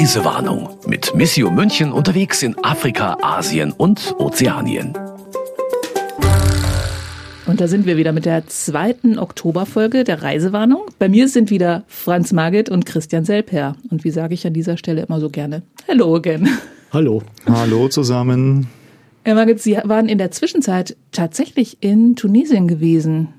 [0.00, 4.94] Reisewarnung mit Missio München unterwegs in Afrika, Asien und Ozeanien.
[7.46, 10.82] Und da sind wir wieder mit der zweiten Oktoberfolge der Reisewarnung.
[10.98, 13.76] Bei mir sind wieder Franz Margit und Christian Selper.
[13.90, 15.62] Und wie sage ich an dieser Stelle immer so gerne?
[15.86, 16.48] Hello again.
[16.92, 17.22] Hallo.
[17.46, 18.68] Hallo zusammen.
[19.24, 23.34] Herr Margit, Sie waren in der Zwischenzeit tatsächlich in Tunesien gewesen.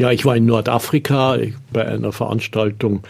[0.00, 1.36] Ja, ich war in Nordafrika
[1.74, 3.02] bei einer Veranstaltung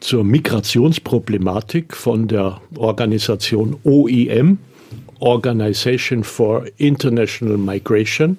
[0.00, 4.58] zur Migrationsproblematik von der Organisation OIM,
[5.20, 8.36] Organization for International Migration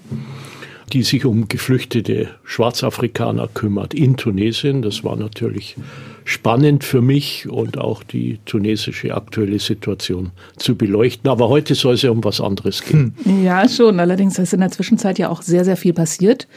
[0.94, 4.82] die sich um geflüchtete Schwarzafrikaner kümmert in Tunesien.
[4.82, 5.76] Das war natürlich
[6.24, 11.30] spannend für mich und auch die tunesische aktuelle Situation zu beleuchten.
[11.30, 13.16] Aber heute soll es ja um was anderes gehen.
[13.24, 13.44] Hm.
[13.44, 14.00] Ja, schon.
[14.00, 16.48] Allerdings ist in der Zwischenzeit ja auch sehr, sehr viel passiert.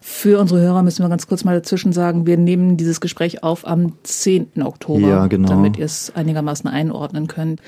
[0.00, 3.66] Für unsere Hörer müssen wir ganz kurz mal dazwischen sagen, wir nehmen dieses Gespräch auf
[3.66, 4.62] am 10.
[4.62, 5.48] Oktober, ja, genau.
[5.48, 7.60] damit ihr es einigermaßen einordnen könnt.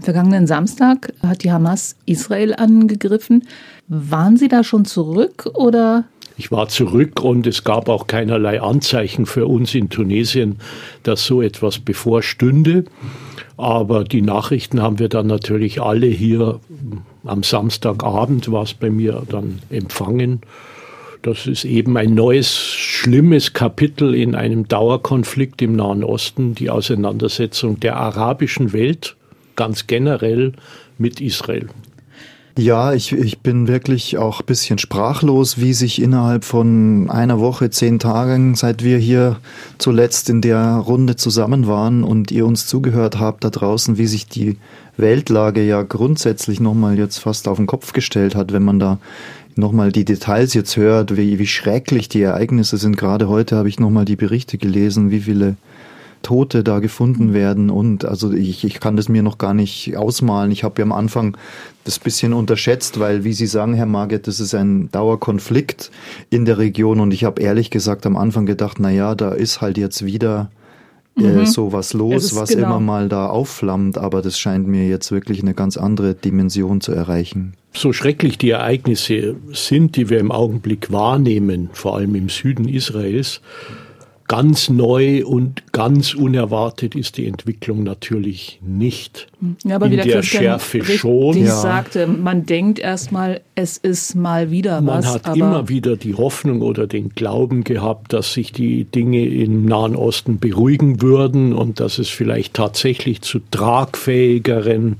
[0.00, 3.44] Vergangenen Samstag hat die Hamas Israel angegriffen.
[3.92, 6.04] Waren Sie da schon zurück oder?
[6.36, 10.60] Ich war zurück und es gab auch keinerlei Anzeichen für uns in Tunesien,
[11.02, 12.84] dass so etwas bevorstünde.
[13.56, 16.60] Aber die Nachrichten haben wir dann natürlich alle hier
[17.24, 20.42] am Samstagabend war es bei mir dann empfangen.
[21.22, 27.80] Das ist eben ein neues, schlimmes Kapitel in einem Dauerkonflikt im Nahen Osten, die Auseinandersetzung
[27.80, 29.16] der arabischen Welt
[29.56, 30.52] ganz generell
[30.96, 31.68] mit Israel.
[32.58, 37.70] Ja, ich, ich bin wirklich auch ein bisschen sprachlos, wie sich innerhalb von einer Woche,
[37.70, 39.36] zehn Tagen, seit wir hier
[39.78, 44.26] zuletzt in der Runde zusammen waren und ihr uns zugehört habt da draußen, wie sich
[44.26, 44.58] die
[44.96, 48.98] Weltlage ja grundsätzlich nochmal jetzt fast auf den Kopf gestellt hat, wenn man da
[49.54, 52.96] nochmal die Details jetzt hört, wie, wie schrecklich die Ereignisse sind.
[52.96, 55.56] Gerade heute habe ich nochmal die Berichte gelesen, wie viele
[56.22, 57.34] Tote da gefunden mhm.
[57.34, 57.70] werden.
[57.70, 60.50] Und also ich, ich kann das mir noch gar nicht ausmalen.
[60.50, 61.36] Ich habe ja am Anfang
[61.84, 65.90] das bisschen unterschätzt, weil, wie Sie sagen, Herr Marget, das ist ein Dauerkonflikt
[66.30, 67.00] in der Region.
[67.00, 70.50] Und ich habe ehrlich gesagt am Anfang gedacht, na ja, da ist halt jetzt wieder
[71.16, 71.46] äh, mhm.
[71.46, 72.66] so was los, was genau.
[72.66, 73.98] immer mal da aufflammt.
[73.98, 77.54] Aber das scheint mir jetzt wirklich eine ganz andere Dimension zu erreichen.
[77.72, 83.40] So schrecklich die Ereignisse sind, die wir im Augenblick wahrnehmen, vor allem im Süden Israels,
[84.30, 89.26] Ganz neu und ganz unerwartet ist die Entwicklung natürlich nicht.
[89.64, 91.36] Ja, aber In wie der, der Schärfe schon.
[91.36, 91.56] Ja.
[91.56, 95.06] sagte, man denkt erstmal, es ist mal wieder man was.
[95.06, 99.64] Man hat immer wieder die Hoffnung oder den Glauben gehabt, dass sich die Dinge im
[99.64, 104.98] Nahen Osten beruhigen würden und dass es vielleicht tatsächlich zu tragfähigeren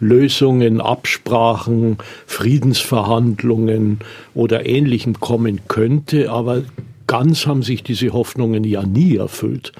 [0.00, 4.00] Lösungen, Absprachen, Friedensverhandlungen
[4.34, 6.32] oder Ähnlichem kommen könnte.
[6.32, 6.62] Aber
[7.12, 9.72] ganz haben sich diese Hoffnungen ja nie erfüllt.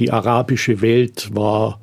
[0.00, 1.80] Die arabische Welt war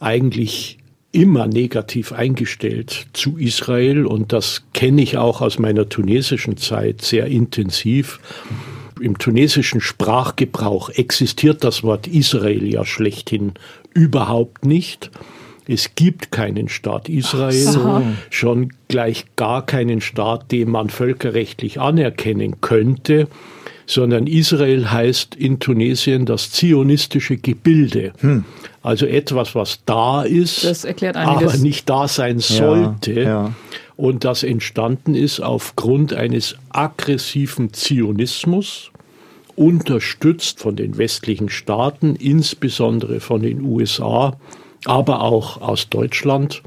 [0.00, 0.76] eigentlich
[1.12, 7.24] immer negativ eingestellt zu Israel und das kenne ich auch aus meiner tunesischen Zeit sehr
[7.28, 8.20] intensiv.
[9.00, 13.54] Im tunesischen Sprachgebrauch existiert das Wort Israel ja schlechthin
[13.94, 15.10] überhaupt nicht.
[15.66, 18.02] Es gibt keinen Staat Israel, so.
[18.28, 23.26] schon gleich gar keinen Staat, den man völkerrechtlich anerkennen könnte
[23.86, 28.12] sondern Israel heißt in Tunesien das zionistische Gebilde.
[28.20, 28.44] Hm.
[28.82, 33.12] Also etwas, was da ist, aber nicht da sein sollte.
[33.12, 33.54] Ja, ja.
[33.96, 38.90] Und das entstanden ist aufgrund eines aggressiven Zionismus,
[39.54, 44.36] unterstützt von den westlichen Staaten, insbesondere von den USA,
[44.84, 46.62] aber auch aus Deutschland,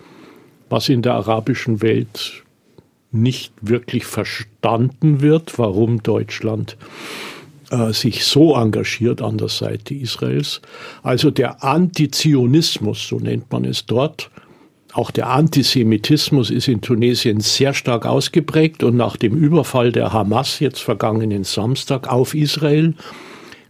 [0.70, 2.44] was in der arabischen Welt
[3.22, 6.78] nicht wirklich verstanden wird, warum Deutschland
[7.72, 10.62] äh, sich so engagiert an der Seite Israels.
[11.03, 14.30] Also der Antizionismus, so nennt man es dort,
[14.94, 20.59] auch der Antisemitismus ist in Tunesien sehr stark ausgeprägt und nach dem Überfall der Hamas
[20.59, 22.94] jetzt vergangenen Samstag auf Israel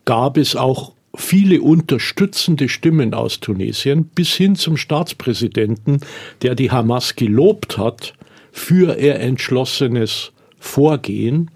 [0.06, 6.02] gab es auch viele unterstützende Stimmen aus Tunesien bis hin zum Staatspräsidenten,
[6.44, 8.14] der die Hamas gelobt hat
[8.56, 11.52] für ihr entschlossenes Vorgehen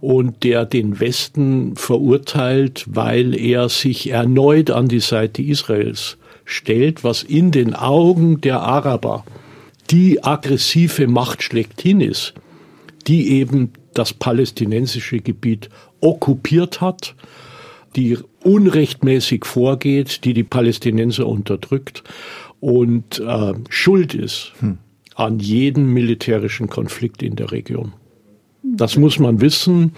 [0.00, 7.22] und der den Westen verurteilt, weil er sich erneut an die Seite Israels stellt, was
[7.22, 9.24] in den Augen der Araber
[9.90, 12.34] die aggressive Macht schlechthin ist,
[13.06, 15.68] die eben das palästinensische Gebiet
[16.00, 17.14] okkupiert hat,
[17.94, 22.02] die unrechtmäßig vorgeht, die die Palästinenser unterdrückt
[22.58, 24.52] und äh, schuld ist.
[24.58, 24.78] Hm
[25.14, 27.92] an jeden militärischen Konflikt in der Region.
[28.62, 29.92] Das muss man wissen.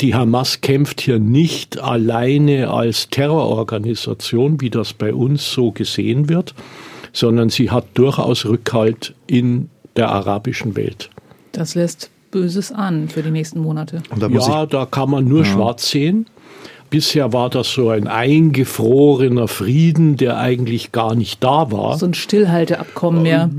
[0.00, 6.54] Die Hamas kämpft hier nicht alleine als Terrororganisation, wie das bei uns so gesehen wird,
[7.12, 11.10] sondern sie hat durchaus Rückhalt in der arabischen Welt.
[11.52, 14.02] Das lässt Böses an für die nächsten Monate.
[14.18, 15.52] Da ja, da kann man nur ja.
[15.52, 16.26] schwarz sehen.
[16.90, 21.98] Bisher war das so ein eingefrorener Frieden, der eigentlich gar nicht da war.
[21.98, 23.50] So ein Stillhalteabkommen mehr.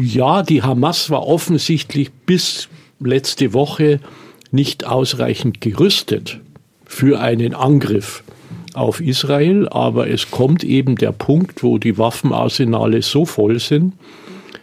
[0.00, 4.00] Ja, die Hamas war offensichtlich bis letzte Woche
[4.50, 6.40] nicht ausreichend gerüstet
[6.84, 8.22] für einen Angriff
[8.74, 13.92] auf Israel, aber es kommt eben der Punkt, wo die Waffenarsenale so voll sind,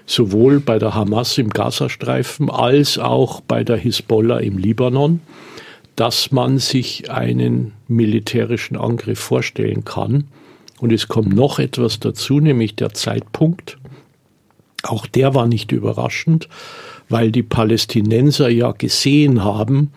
[0.06, 5.22] sowohl bei der Hamas im Gazastreifen als auch bei der Hisbollah im Libanon,
[6.00, 10.30] dass man sich einen militärischen Angriff vorstellen kann.
[10.80, 13.78] Und es kommt noch etwas dazu, nämlich der Zeitpunkt.
[14.84, 16.48] Auch der war nicht überraschend,
[17.10, 19.92] weil die Palästinenser ja gesehen haben,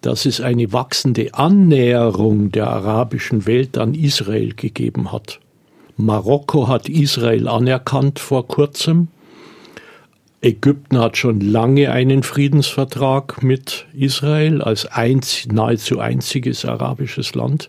[0.00, 5.40] dass es eine wachsende Annäherung der arabischen Welt an Israel gegeben hat.
[5.96, 9.08] Marokko hat Israel anerkannt vor kurzem.
[10.40, 17.68] Ägypten hat schon lange einen Friedensvertrag mit Israel als einz, nahezu einziges arabisches Land.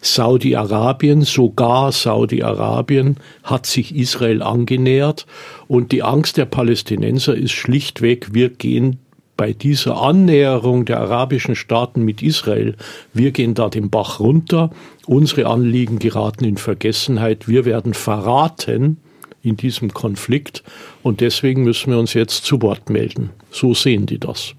[0.00, 5.26] Saudi-Arabien, sogar Saudi-Arabien hat sich Israel angenähert.
[5.66, 8.98] Und die Angst der Palästinenser ist schlichtweg, wir gehen
[9.36, 12.76] bei dieser Annäherung der arabischen Staaten mit Israel,
[13.12, 14.70] wir gehen da den Bach runter,
[15.06, 18.98] unsere Anliegen geraten in Vergessenheit, wir werden verraten
[19.44, 20.64] in diesem Konflikt
[21.02, 23.30] und deswegen müssen wir uns jetzt zu Wort melden.
[23.50, 24.54] So sehen die das.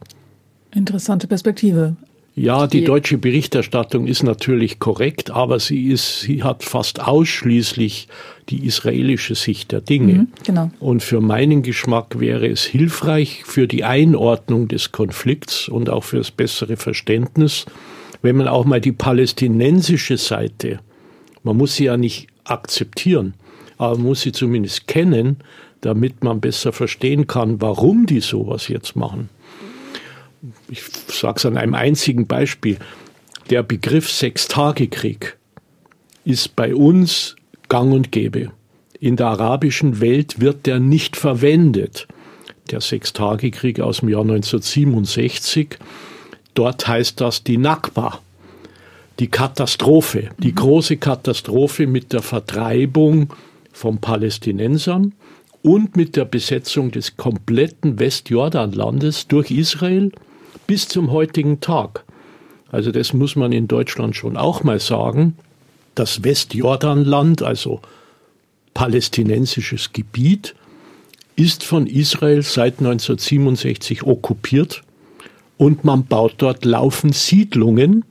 [0.73, 1.95] Interessante Perspektive.
[2.37, 8.09] Ja, die deutsche Berichterstattung ist natürlich korrekt, aber sie ist, sie hat fast ausschließlich
[8.49, 10.13] die israelische Sicht der Dinge.
[10.13, 10.69] Mhm, genau.
[10.81, 16.17] Und für meinen Geschmack wäre es hilfreich für die Einordnung des Konflikts und auch für
[16.17, 17.65] das bessere Verständnis,
[18.21, 20.81] wenn man auch mal die palästinensische Seite,
[21.43, 23.33] man muss sie ja nicht akzeptieren,
[23.77, 25.37] aber muss sie zumindest kennen,
[25.81, 29.29] damit man besser verstehen kann, warum die sowas jetzt machen
[30.69, 32.77] ich sage es an einem einzigen Beispiel,
[33.49, 35.37] der Begriff Sechstagekrieg
[36.23, 37.35] ist bei uns
[37.69, 38.51] gang und gäbe.
[38.99, 42.07] In der arabischen Welt wird der nicht verwendet.
[42.71, 45.77] Der Sechstagekrieg aus dem Jahr 1967,
[46.55, 48.19] dort heißt das die Nakba,
[49.19, 53.31] die Katastrophe, die große Katastrophe mit der Vertreibung
[53.75, 55.13] von Palästinensern
[55.61, 60.11] und mit der Besetzung des kompletten Westjordanlandes durch Israel
[60.65, 62.05] bis zum heutigen Tag.
[62.71, 65.35] Also das muss man in Deutschland schon auch mal sagen.
[65.93, 67.81] Das Westjordanland, also
[68.73, 70.55] palästinensisches Gebiet,
[71.35, 74.83] ist von Israel seit 1967 okkupiert
[75.57, 78.05] und man baut dort laufend Siedlungen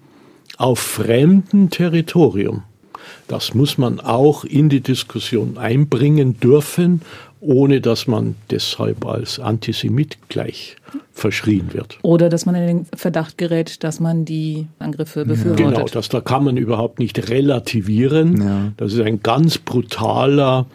[0.58, 2.64] auf fremdem Territorium.
[3.28, 7.02] Das muss man auch in die Diskussion einbringen dürfen
[7.44, 10.76] ohne dass man deshalb als Antisemit gleich
[11.12, 11.98] verschrien wird.
[12.02, 15.74] Oder dass man in den Verdacht gerät, dass man die Angriffe befürwortet.
[15.74, 18.40] Genau, das da kann man überhaupt nicht relativieren.
[18.40, 18.72] Ja.
[18.76, 20.66] Das ist ein ganz brutaler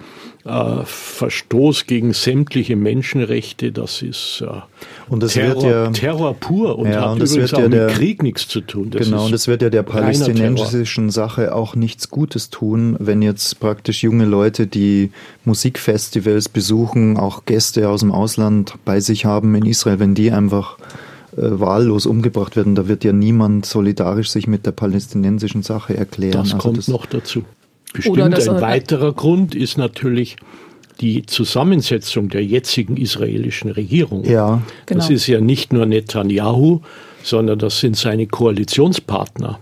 [0.45, 4.61] äh, Verstoß gegen sämtliche Menschenrechte, das ist äh,
[5.09, 7.67] und das Terror, wird ja, Terror pur und ja, hat und das übrigens wird ja
[7.67, 8.89] auch der, mit Krieg nichts zu tun.
[8.89, 13.59] Das genau, und das wird ja der palästinensischen Sache auch nichts Gutes tun, wenn jetzt
[13.59, 15.11] praktisch junge Leute, die
[15.45, 20.77] Musikfestivals besuchen, auch Gäste aus dem Ausland bei sich haben in Israel, wenn die einfach
[21.33, 26.33] äh, wahllos umgebracht werden, da wird ja niemand solidarisch sich mit der palästinensischen Sache erklären.
[26.33, 27.43] Das also kommt das, noch dazu.
[27.93, 30.37] Bestimmt ein weiterer Grund ist natürlich
[31.01, 34.25] die Zusammensetzung der jetzigen israelischen Regierung.
[34.25, 34.99] Ja, genau.
[34.99, 36.81] Das ist ja nicht nur Netanyahu,
[37.23, 39.59] sondern das sind seine Koalitionspartner,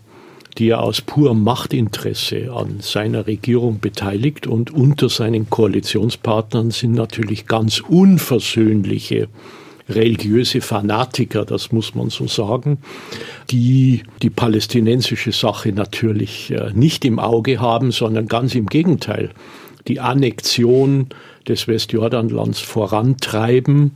[0.57, 4.47] die er aus purem Machtinteresse an seiner Regierung beteiligt.
[4.47, 9.27] Und unter seinen Koalitionspartnern sind natürlich ganz unversöhnliche
[9.89, 12.79] religiöse Fanatiker, das muss man so sagen,
[13.49, 19.31] die die palästinensische Sache natürlich äh, nicht im Auge haben, sondern ganz im Gegenteil
[19.87, 21.07] die Annexion
[21.47, 23.91] des Westjordanlands vorantreiben.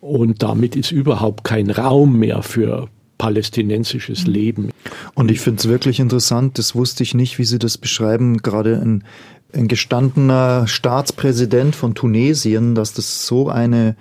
[0.00, 2.88] Und damit ist überhaupt kein Raum mehr für
[3.18, 4.32] palästinensisches mhm.
[4.32, 4.70] Leben.
[5.14, 8.80] Und ich finde es wirklich interessant, das wusste ich nicht, wie Sie das beschreiben, gerade
[8.80, 9.04] ein,
[9.52, 13.96] ein gestandener Staatspräsident von Tunesien, dass das so eine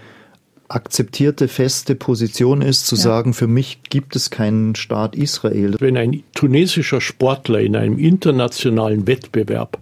[0.68, 3.02] akzeptierte, feste Position ist, zu ja.
[3.02, 5.76] sagen, für mich gibt es keinen Staat Israel.
[5.80, 9.80] Wenn ein tunesischer Sportler in einem internationalen Wettbewerb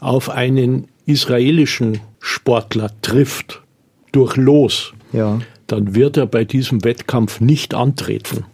[0.00, 3.62] auf einen israelischen Sportler trifft,
[4.12, 5.40] durch Los, ja.
[5.66, 8.44] dann wird er bei diesem Wettkampf nicht antreten.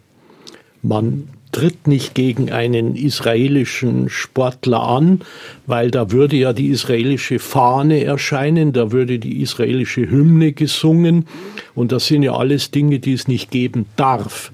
[0.83, 5.21] Man tritt nicht gegen einen israelischen Sportler an,
[5.67, 11.27] weil da würde ja die israelische Fahne erscheinen, da würde die israelische Hymne gesungen
[11.75, 14.51] und das sind ja alles Dinge, die es nicht geben darf.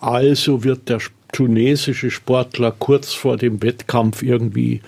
[0.00, 0.98] Also wird der
[1.32, 4.80] tunesische Sportler kurz vor dem Wettkampf irgendwie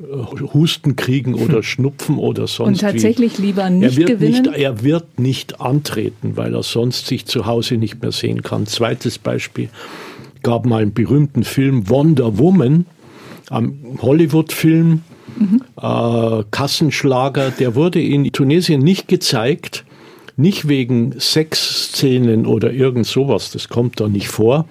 [0.00, 3.46] äh, Husten kriegen oder Schnupfen oder sonst Und tatsächlich wie.
[3.46, 4.42] lieber nicht er wird gewinnen?
[4.42, 8.66] Nicht, er wird nicht antreten, weil er sonst sich zu Hause nicht mehr sehen kann.
[8.66, 9.68] Zweites Beispiel
[10.46, 12.86] gab mal einen berühmten Film Wonder Woman,
[13.50, 15.02] ein Hollywood-Film,
[15.36, 15.62] mhm.
[15.76, 19.84] äh, Kassenschlager, der wurde in Tunesien nicht gezeigt,
[20.36, 24.66] nicht wegen Sexszenen oder irgend sowas, das kommt da nicht vor,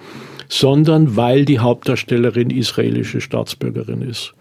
[0.48, 4.32] sondern weil die Hauptdarstellerin israelische Staatsbürgerin ist.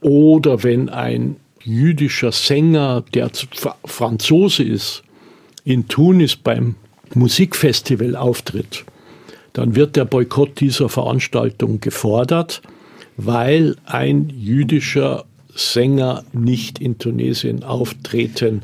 [0.00, 3.30] Oder wenn ein jüdischer Sänger, der
[3.84, 5.02] Franzose ist,
[5.66, 6.76] in Tunis beim
[7.14, 8.86] Musikfestival auftritt,
[9.54, 12.60] dann wird der Boykott dieser Veranstaltung gefordert,
[13.16, 18.62] weil ein jüdischer Sänger nicht in Tunesien auftreten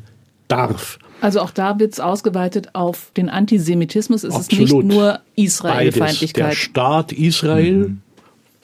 [0.49, 0.99] darf.
[1.21, 4.25] Also auch da wird es ausgeweitet auf den Antisemitismus.
[4.25, 4.65] Es Absolut.
[4.65, 6.51] ist nicht nur Israelfeindlichkeit.
[6.51, 8.03] Der Staat Israel mhm.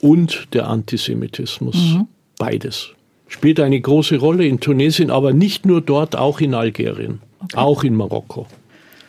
[0.01, 1.77] und der Antisemitismus.
[1.77, 2.09] Mhm.
[2.39, 2.89] Beides.
[3.29, 7.57] Spielt eine große Rolle in Tunesien, aber nicht nur dort, auch in Algerien, okay.
[7.57, 8.47] auch in Marokko.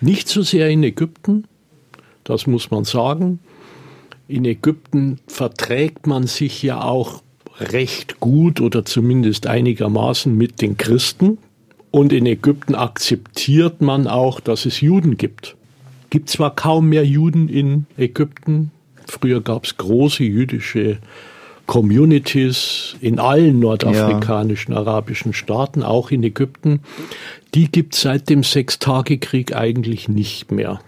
[0.01, 1.45] Nicht so sehr in Ägypten,
[2.27, 3.39] das muss man sagen.
[4.27, 7.23] In Ägypten verträgt man sich ja auch
[7.59, 11.37] recht gut oder zumindest einigermaßen mit den Christen.
[11.89, 15.55] Und in Ägypten akzeptiert man auch, dass es Juden gibt.
[16.09, 18.71] Gibt zwar kaum mehr Juden in Ägypten.
[19.05, 20.97] Früher gab es große jüdische
[21.65, 24.79] Communities in allen nordafrikanischen ja.
[24.79, 26.81] arabischen Staaten, auch in Ägypten.
[27.55, 30.79] Die gibt es seit dem Sechstagekrieg eigentlich nicht mehr.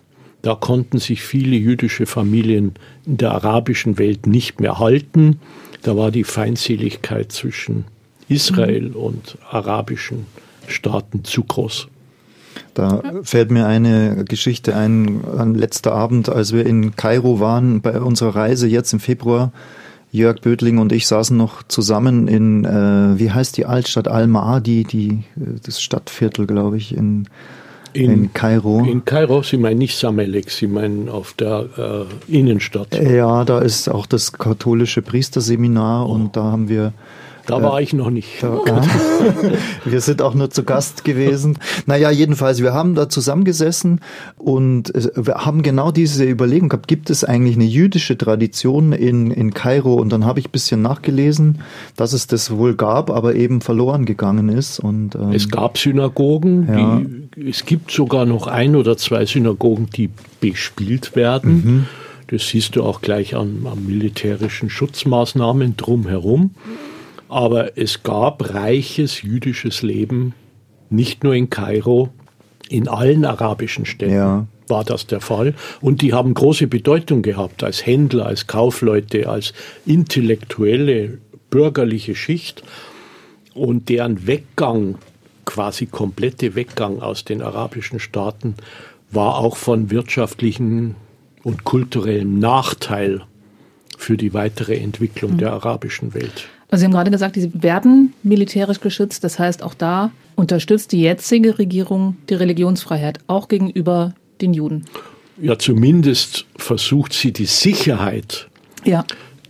[0.42, 2.74] Da konnten sich viele jüdische Familien
[3.06, 5.40] in der arabischen Welt nicht mehr halten.
[5.82, 7.86] Da war die Feindseligkeit zwischen
[8.30, 8.96] Israel mhm.
[8.96, 10.26] und arabischen
[10.68, 11.88] Staaten zu groß.
[12.74, 18.00] Da fällt mir eine Geschichte ein, an letzter Abend, als wir in Kairo waren, bei
[18.00, 19.52] unserer Reise jetzt im Februar.
[20.12, 25.24] Jörg Bödling und ich saßen noch zusammen in, äh, wie heißt die Altstadt Al-Maadi, die,
[25.64, 27.28] das Stadtviertel, glaube ich, in
[27.94, 28.84] in, in Kairo.
[28.86, 32.96] In Kairo, Sie meinen nicht Samelek, Sie meinen auf der äh, Innenstadt.
[32.96, 36.14] Ja, da ist auch das katholische Priesterseminar oh.
[36.14, 36.94] und da haben wir
[37.50, 38.44] da war ich noch nicht.
[39.86, 41.58] Wir sind auch nur zu Gast gewesen.
[41.86, 44.02] Naja, jedenfalls, wir haben da zusammengesessen
[44.38, 49.54] und wir haben genau diese Überlegung gehabt, gibt es eigentlich eine jüdische Tradition in, in
[49.54, 49.96] Kairo?
[49.96, 51.62] Und dann habe ich ein bisschen nachgelesen,
[51.96, 54.80] dass es das wohl gab, aber eben verloren gegangen ist.
[54.80, 57.02] Und, ähm, es gab Synagogen, ja.
[57.36, 61.54] die, es gibt sogar noch ein oder zwei Synagogen, die bespielt werden.
[61.54, 61.86] Mhm.
[62.28, 66.52] Das siehst du auch gleich an, an militärischen Schutzmaßnahmen drumherum.
[67.30, 70.34] Aber es gab reiches jüdisches Leben,
[70.90, 72.10] nicht nur in Kairo,
[72.70, 74.14] in allen arabischen Städten.
[74.14, 74.48] Ja.
[74.68, 75.56] War das der Fall?
[75.82, 79.54] Und die haben große Bedeutung gehabt als Händler, als Kaufleute, als
[79.86, 81.20] intellektuelle,
[81.50, 82.64] bürgerliche Schicht.
[83.54, 84.98] Und deren Weggang,
[85.46, 88.56] quasi komplette Weggang aus den arabischen Staaten,
[89.12, 90.96] war auch von wirtschaftlichem
[91.44, 93.24] und kulturellem Nachteil
[93.98, 95.38] für die weitere Entwicklung mhm.
[95.40, 96.48] der arabischen Welt.
[96.72, 99.24] Also Sie haben gerade gesagt, die werden militärisch geschützt.
[99.24, 104.86] Das heißt, auch da unterstützt die jetzige Regierung die Religionsfreiheit, auch gegenüber den Juden.
[105.42, 108.50] Ja, zumindest versucht sie die Sicherheit
[108.84, 109.06] ja.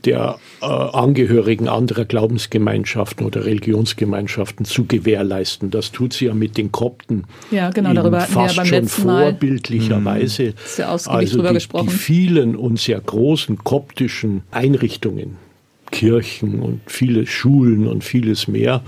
[0.05, 5.71] der äh, Angehörigen anderer Glaubensgemeinschaften oder Religionsgemeinschaften zu gewährleisten.
[5.71, 7.25] Das tut sie ja mit den Kopten.
[7.51, 10.53] Ja, genau, darüber fast wir ja schon vorbildlicherweise.
[10.65, 15.48] Sehr ausgiebig also die, die vielen und sehr großen koptischen Einrichtungen
[15.91, 18.81] Kirchen und viele Schulen und vieles mehr,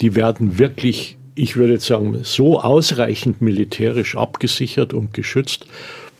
[0.00, 5.66] die werden wirklich, ich würde sagen, so ausreichend militärisch abgesichert und geschützt,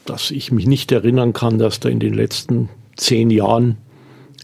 [0.05, 3.79] dass ich mich nicht erinnern kann, dass da in den letzten zehn Jahren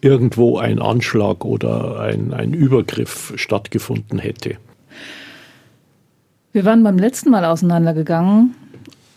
[0.01, 4.57] irgendwo ein Anschlag oder ein, ein Übergriff stattgefunden hätte.
[6.53, 8.55] Wir waren beim letzten Mal auseinandergegangen.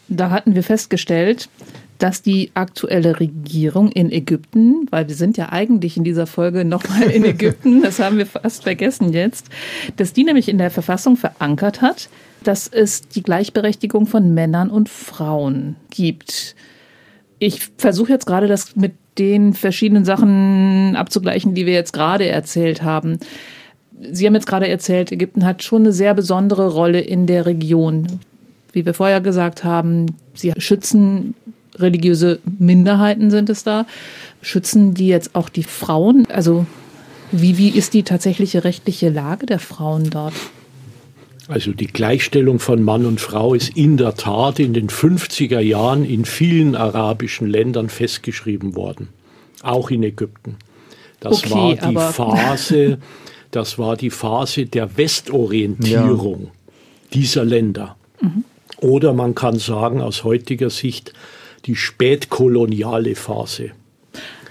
[0.08, 1.50] Da hatten wir festgestellt,
[2.04, 7.04] dass die aktuelle Regierung in Ägypten, weil wir sind ja eigentlich in dieser Folge nochmal
[7.04, 9.48] in Ägypten, das haben wir fast vergessen jetzt,
[9.96, 12.10] dass die nämlich in der Verfassung verankert hat,
[12.44, 16.58] dass es die Gleichberechtigung von Männern und Frauen gibt.
[17.40, 22.84] Ich versuche jetzt gerade das mit den verschiedenen Sachen abzugleichen, die wir jetzt gerade erzählt
[22.84, 23.18] haben.
[24.12, 28.20] Sie haben jetzt gerade erzählt, Ägypten hat schon eine sehr besondere Rolle in der Region.
[28.74, 31.36] Wie wir vorher gesagt haben, sie schützen
[31.78, 33.86] religiöse Minderheiten sind es da.
[34.42, 36.28] Schützen die jetzt auch die Frauen?
[36.30, 36.66] Also
[37.32, 40.34] wie, wie ist die tatsächliche rechtliche Lage der Frauen dort?
[41.48, 46.06] Also die Gleichstellung von Mann und Frau ist in der Tat in den 50er Jahren
[46.06, 49.10] in vielen arabischen Ländern festgeschrieben worden,
[49.62, 50.56] auch in Ägypten.
[51.20, 52.98] Das Okay, war die Phase,
[53.52, 56.52] das war die Phase der Westorientierung
[57.14, 57.98] dieser Länder.
[58.22, 58.46] Mhm.
[58.78, 61.14] Oder man kann sagen aus heutiger Sicht
[61.66, 63.72] die spätkoloniale Phase.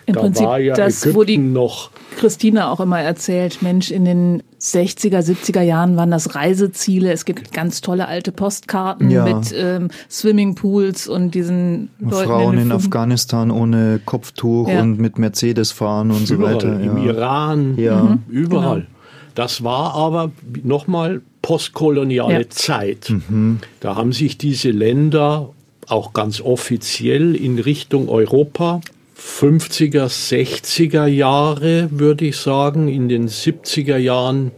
[0.07, 3.91] Im da Prinzip war ja das, Ägypten wo die noch Christina auch immer erzählt, Mensch,
[3.91, 7.13] in den 60er, 70er Jahren waren das Reiseziele.
[7.13, 9.25] Es gibt ganz tolle alte Postkarten Ja.
[9.25, 14.81] mit ähm, Swimmingpools und diesen Leuten Frauen in Fugen- Afghanistan ohne Kopftuch Ja.
[14.83, 16.81] und mit Mercedes fahren und so überall, weiter.
[16.81, 17.05] im Ja.
[17.05, 18.03] Iran, Ja.
[18.03, 18.23] Mhm.
[18.29, 18.81] überall.
[18.81, 18.87] Genau.
[19.35, 20.31] Das war aber
[20.65, 22.51] nochmal postkoloniale Ja.
[22.51, 23.09] Zeit.
[23.29, 23.59] Mhm.
[23.81, 25.51] Da haben sich diese Länder
[25.93, 28.81] auch ganz offiziell in Richtung Europa
[29.19, 34.51] 50er, 60er Jahre, würde ich sagen, in den 70er Jahren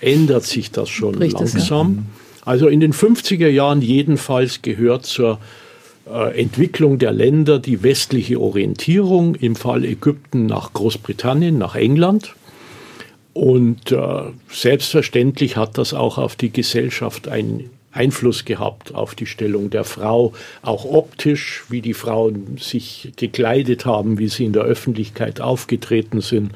[0.00, 2.06] ändert sich das schon Bricht langsam.
[2.44, 5.38] Also in den 50er Jahren jedenfalls gehört zur
[6.10, 12.34] äh, Entwicklung der Länder die westliche Orientierung, im Fall Ägypten nach Großbritannien, nach England.
[13.32, 19.70] Und äh, selbstverständlich hat das auch auf die Gesellschaft einen Einfluss gehabt, auf die Stellung
[19.70, 20.32] der Frau,
[20.62, 26.52] auch optisch, wie die Frauen sich gekleidet haben, wie sie in der Öffentlichkeit aufgetreten sind.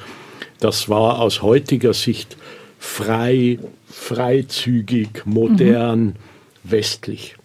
[0.61, 2.37] Das war aus heutiger Sicht
[2.79, 6.17] frei, freizügig, modern,
[6.65, 7.37] westlich.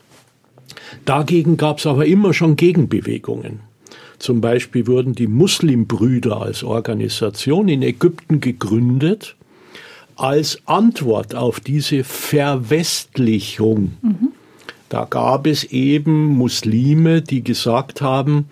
[1.05, 3.59] Dagegen gab es aber immer schon Gegenbewegungen.
[4.19, 9.35] Zum Beispiel wurden die Muslimbrüder als Organisation in Ägypten gegründet,
[10.21, 13.93] als Antwort auf diese Verwestlichung.
[14.89, 18.45] Da gab es eben Muslime, die gesagt haben,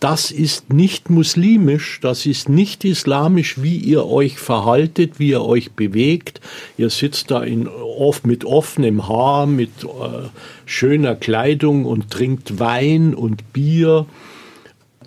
[0.00, 5.72] das ist nicht muslimisch, das ist nicht islamisch, wie ihr euch verhaltet, wie ihr euch
[5.72, 6.42] bewegt.
[6.76, 10.28] Ihr sitzt da in, oft mit offenem Haar, mit äh,
[10.66, 14.04] schöner Kleidung und trinkt Wein und Bier.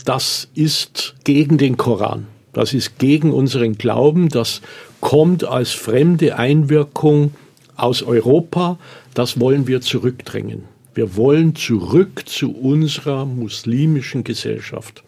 [0.04, 2.26] Das ist gegen den Koran.
[2.54, 4.30] Das ist gegen unseren Glauben.
[4.30, 4.62] Das
[5.02, 7.34] kommt als fremde Einwirkung
[7.76, 8.78] aus Europa.
[9.14, 10.64] Das wollen wir zurückdrängen.
[10.94, 15.04] Wir wollen zurück zu unserer muslimischen Gesellschaft.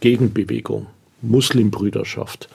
[0.00, 0.86] Gegenbewegung,
[1.22, 2.48] Muslimbrüderschaft.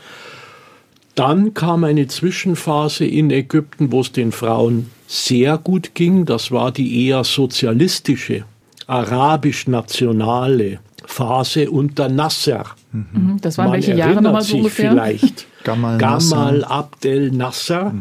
[1.16, 6.26] Dann kam eine Zwischenphase in Ägypten, wo es den Frauen sehr gut ging.
[6.26, 8.46] Das war die eher sozialistische,
[8.88, 12.66] arabisch-nationale Phase unter Nasser.
[12.94, 14.92] Mhm, Das waren Man welche Jahre erinnert nochmal so sich ungefähr?
[14.92, 15.48] vielleicht.
[15.64, 16.64] Gamal Gamal.
[16.64, 17.94] Abdel Nasser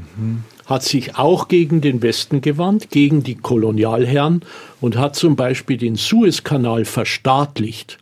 [0.67, 4.43] hat sich auch gegen den Westen gewandt, gegen die Kolonialherren
[4.81, 7.99] und hat zum Beispiel den Suezkanal verstaatlicht.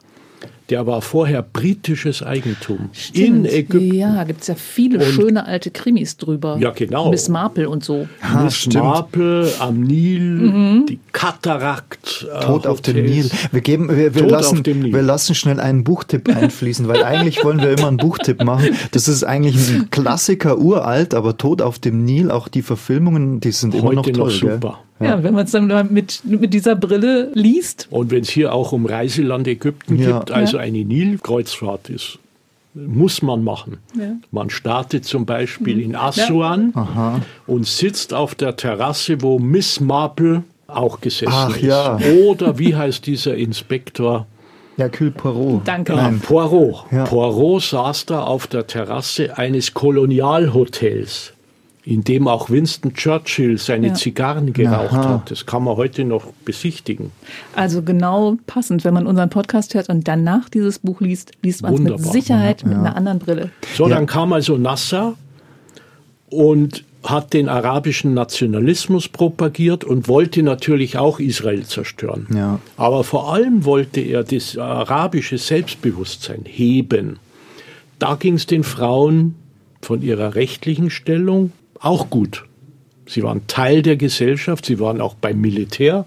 [0.70, 3.52] Der war vorher britisches Eigentum in Stimmt.
[3.52, 3.94] Ägypten.
[3.94, 6.58] Ja, gibt es ja viele Und- schöne alte Krimis drüber.
[6.60, 7.10] Ja, genau.
[7.10, 8.06] Miss Marple und so.
[8.20, 8.74] Ah, Miss stimmt.
[8.84, 10.86] Marple am Nil, Mhm.
[10.86, 12.26] die Katarakt.
[12.34, 12.96] äh, Tod auf dem.
[13.04, 13.30] Nil.
[13.52, 14.92] Wir, geben, wir, wir, lassen, Nil.
[14.92, 18.68] wir lassen schnell einen Buchtipp einfließen, weil eigentlich wollen wir immer einen Buchtipp machen.
[18.92, 23.52] Das ist eigentlich ein Klassiker, uralt, aber Tod auf dem Nil, auch die Verfilmungen, die
[23.52, 24.32] sind immer noch Heute toll.
[24.32, 24.60] noch gell?
[25.00, 27.86] Ja, wenn man es dann mit, mit dieser Brille liest.
[27.90, 30.18] Und wenn es hier auch um Reiseland Ägypten Ja.
[30.18, 32.18] gibt, also eine Nilkreuzfahrt ist,
[32.74, 33.78] muss man machen.
[33.98, 34.12] Ja.
[34.30, 36.72] Man startet zum Beispiel in Assuan
[37.46, 41.62] und sitzt auf der Terrasse, wo Miss Marple auch gesessen Ach, ist.
[41.62, 41.98] ja.
[42.26, 44.26] Oder wie heißt dieser Inspektor?
[44.76, 45.62] Hercule Poirot.
[45.66, 45.94] Danke.
[45.94, 46.84] Ah, Poirot.
[46.92, 47.04] Ja.
[47.04, 51.32] Poirot saß da auf der Terrasse eines Kolonialhotels,
[51.88, 53.94] in dem auch Winston Churchill seine Ja.
[53.94, 55.08] Zigarren geraucht Aha.
[55.08, 55.30] hat.
[55.30, 57.12] Das kann man heute noch besichtigen.
[57.56, 61.72] Also genau passend, wenn man unseren Podcast hört und danach dieses Buch liest, liest man
[61.72, 61.98] es mit.
[62.00, 63.48] Sicherheit mit einer anderen Brille.
[63.74, 63.94] So, Ja.
[63.94, 65.14] dann kam also Nasser
[66.28, 72.26] und hat den arabischen Nationalismus propagiert und wollte natürlich auch Israel zerstören.
[72.34, 72.60] Ja.
[72.76, 77.18] Aber vor allem wollte er das arabische Selbstbewusstsein heben.
[77.98, 79.36] Da ging es den Frauen
[79.80, 82.44] von ihrer rechtlichen Stellung auch gut.
[83.06, 86.04] Sie waren Teil der Gesellschaft, sie waren auch beim Militär,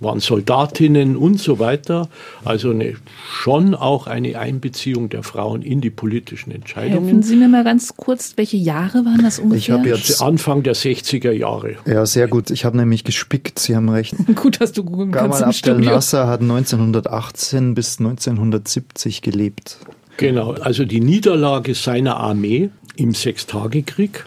[0.00, 2.08] waren Soldatinnen und so weiter.
[2.44, 2.96] Also eine,
[3.30, 7.04] schon auch eine Einbeziehung der Frauen in die politischen Entscheidungen.
[7.04, 9.58] Helfen Sie mir mal ganz kurz, welche Jahre waren das ungefähr?
[9.58, 10.20] Ich habe jetzt.
[10.20, 11.76] Anfang der 60er Jahre.
[11.86, 12.50] Ja, sehr gut.
[12.50, 13.58] Ich habe nämlich gespickt.
[13.58, 14.14] Sie haben recht.
[14.34, 15.78] Gut, dass du googeln kannst Abdel.
[15.80, 19.78] Nasser hat 1918 bis 1970 gelebt.
[20.16, 24.24] Genau, also die Niederlage seiner Armee im Sechstagekrieg,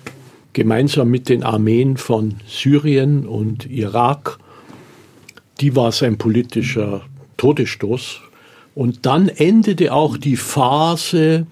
[0.54, 4.40] gemeinsam mit den Armeen von Syrien und Irak,
[5.60, 7.02] die war sein politischer
[7.38, 8.22] Todesstoß,
[8.76, 11.48] Und dann endete auch die Phase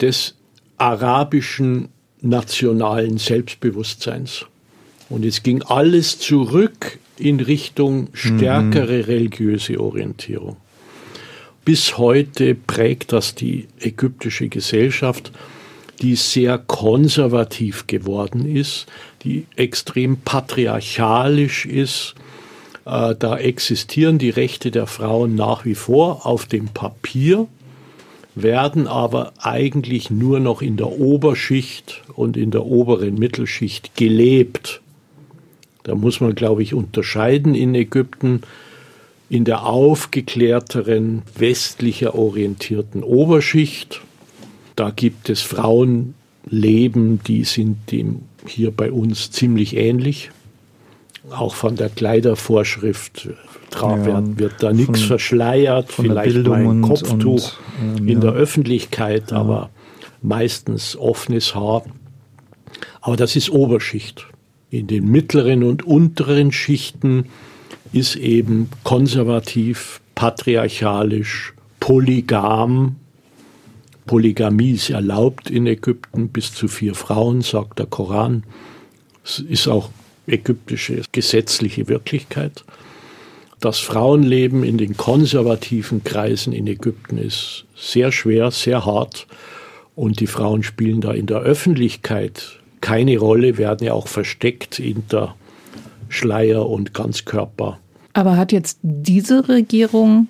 [0.00, 0.34] des
[0.78, 1.88] arabischen
[2.20, 4.46] nationalen Selbstbewusstseins.
[5.10, 9.04] Und es ging alles zurück in Richtung stärkere mhm.
[9.04, 10.56] religiöse Orientierung.
[11.64, 15.32] Bis heute prägt das die ägyptische Gesellschaft,
[16.04, 18.86] die sehr konservativ geworden ist,
[19.24, 22.14] die extrem patriarchalisch ist.
[22.84, 27.46] Äh, da existieren die Rechte der Frauen nach wie vor auf dem Papier,
[28.34, 34.82] werden aber eigentlich nur noch in der Oberschicht und in der oberen Mittelschicht gelebt.
[35.84, 38.42] Da muss man, glaube ich, unterscheiden in Ägypten
[39.30, 44.02] in der aufgeklärteren, westlicher orientierten Oberschicht.
[44.76, 50.30] Da gibt es Frauenleben, die sind dem hier bei uns ziemlich ähnlich.
[51.30, 53.28] Auch von der Kleidervorschrift
[53.80, 58.20] ja, wird, wird da nichts verschleiert, vielleicht mal ein Kopftuch und, ähm, in ja.
[58.20, 59.38] der Öffentlichkeit, ja.
[59.38, 59.70] aber
[60.22, 61.84] meistens offenes Haar.
[63.00, 64.26] Aber das ist Oberschicht.
[64.70, 67.26] In den mittleren und unteren Schichten
[67.92, 72.96] ist eben konservativ, patriarchalisch, polygam.
[74.06, 78.44] Polygamie ist erlaubt in Ägypten bis zu vier Frauen, sagt der Koran.
[79.24, 79.90] Es ist auch
[80.26, 82.64] ägyptische gesetzliche Wirklichkeit.
[83.60, 89.26] Das Frauenleben in den konservativen Kreisen in Ägypten ist sehr schwer, sehr hart
[89.94, 95.34] und die Frauen spielen da in der Öffentlichkeit keine Rolle, werden ja auch versteckt hinter
[96.10, 97.78] Schleier und Ganzkörper.
[98.12, 100.28] Aber hat jetzt diese Regierung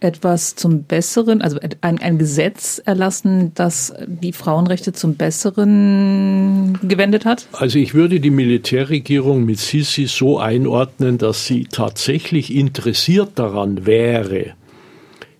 [0.00, 7.48] etwas zum Besseren, also ein, ein, Gesetz erlassen, das die Frauenrechte zum Besseren gewendet hat?
[7.52, 14.54] Also ich würde die Militärregierung mit Sisi so einordnen, dass sie tatsächlich interessiert daran wäre,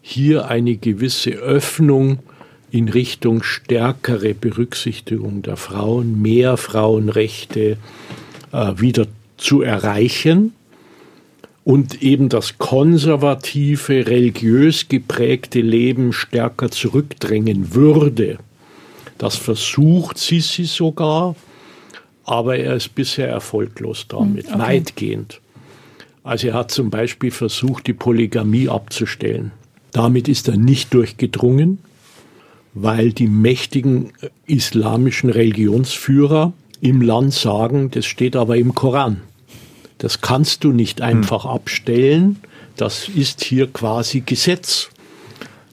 [0.01, 2.19] hier eine gewisse Öffnung
[2.71, 7.77] in Richtung stärkere Berücksichtigung der Frauen, mehr Frauenrechte
[8.53, 10.53] äh, wieder zu erreichen
[11.65, 18.39] und eben das konservative, religiös geprägte Leben stärker zurückdrängen würde.
[19.19, 21.37] Das versucht Sisi sogar,
[22.25, 24.63] aber er ist bisher erfolglos damit, hm, okay.
[24.63, 25.41] weitgehend.
[26.23, 29.53] Also er hat zum Beispiel versucht, die Polygamie abzustellen.
[29.93, 31.79] Damit ist er nicht durchgedrungen
[32.75, 39.23] weil die mächtigen äh, islamischen Religionsführer im Land sagen, das steht aber im Koran.
[39.99, 41.07] Das kannst du nicht hm.
[41.07, 42.41] einfach abstellen,
[42.77, 44.91] das ist hier quasi Gesetz.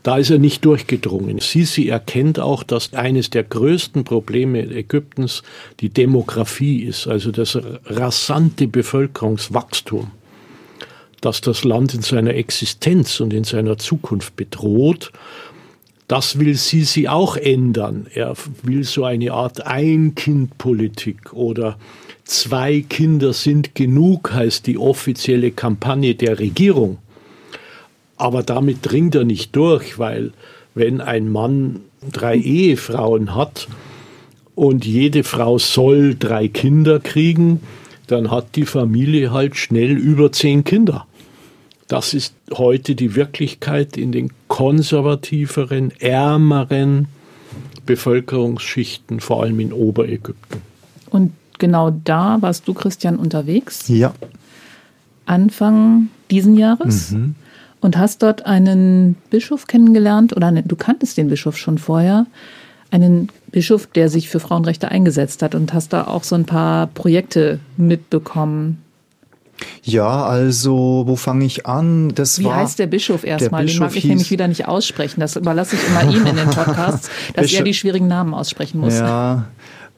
[0.04, 1.40] Da ist er nicht durchgedrungen.
[1.40, 5.44] Sisi erkennt auch, dass eines der größten Probleme Ägyptens
[5.80, 10.10] die Demografie ist, also das rasante Bevölkerungswachstum,
[11.22, 15.12] das das Land in seiner Existenz und in seiner Zukunft bedroht
[16.12, 18.06] das will Sisi auch ändern.
[18.14, 21.78] Er will so eine Art Ein-Kind-Politik oder
[22.32, 26.98] zwei Kinder sind genug, heißt die offizielle Kampagne der Regierung.
[28.16, 30.32] Aber damit dringt er nicht durch, weil
[30.74, 33.68] wenn ein Mann drei Ehefrauen hat
[34.56, 37.60] und jede Frau soll drei Kinder kriegen,
[38.08, 41.08] dann hat die Familie halt schnell über zehn Kinder.
[41.90, 47.08] Das ist heute die Wirklichkeit in den konservativeren, ärmeren
[47.86, 50.62] Bevölkerungsschichten, vor allem in Oberägypten.
[51.10, 53.88] Und genau da warst du, Christian, unterwegs?
[53.88, 54.12] Ja.
[55.26, 57.12] Anfang diesen Jahres?
[57.12, 57.36] Mhm.
[57.80, 62.26] Und hast dort einen Bischof kennengelernt, oder ne, du kanntest den Bischof schon vorher,
[62.92, 66.88] einen Bischof, der sich für Frauenrechte eingesetzt hat und hast da auch so ein paar
[66.88, 68.84] Projekte mitbekommen.
[69.84, 72.14] Ja, also wo fange ich an?
[72.14, 73.66] Das Wie war heißt der Bischof erstmal?
[73.66, 75.20] Den mag ich nämlich wieder nicht aussprechen.
[75.20, 78.80] Das überlasse ich immer ihm in den Podcasts, dass Bischof, er die schwierigen Namen aussprechen
[78.80, 78.98] muss.
[78.98, 79.48] Ja,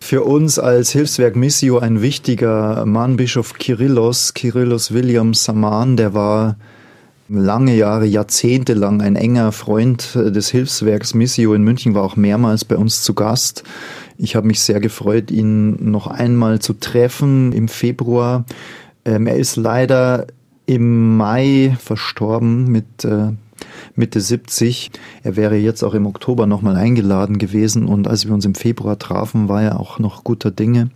[0.03, 6.57] für uns als Hilfswerk Missio ein wichtiger Mann, Bischof Kirillos, Kirillos William Saman, der war
[7.29, 12.65] lange Jahre, Jahrzehnte lang ein enger Freund des Hilfswerks Missio in München, war auch mehrmals
[12.65, 13.63] bei uns zu Gast.
[14.17, 18.43] Ich habe mich sehr gefreut, ihn noch einmal zu treffen im Februar.
[19.05, 20.27] Ähm, er ist leider
[20.65, 23.31] im Mai verstorben mit äh,
[23.95, 24.91] Mitte 70.
[25.23, 28.99] Er wäre jetzt auch im Oktober nochmal eingeladen gewesen und als wir uns im Februar
[28.99, 30.89] trafen, war er auch noch guter Dinge.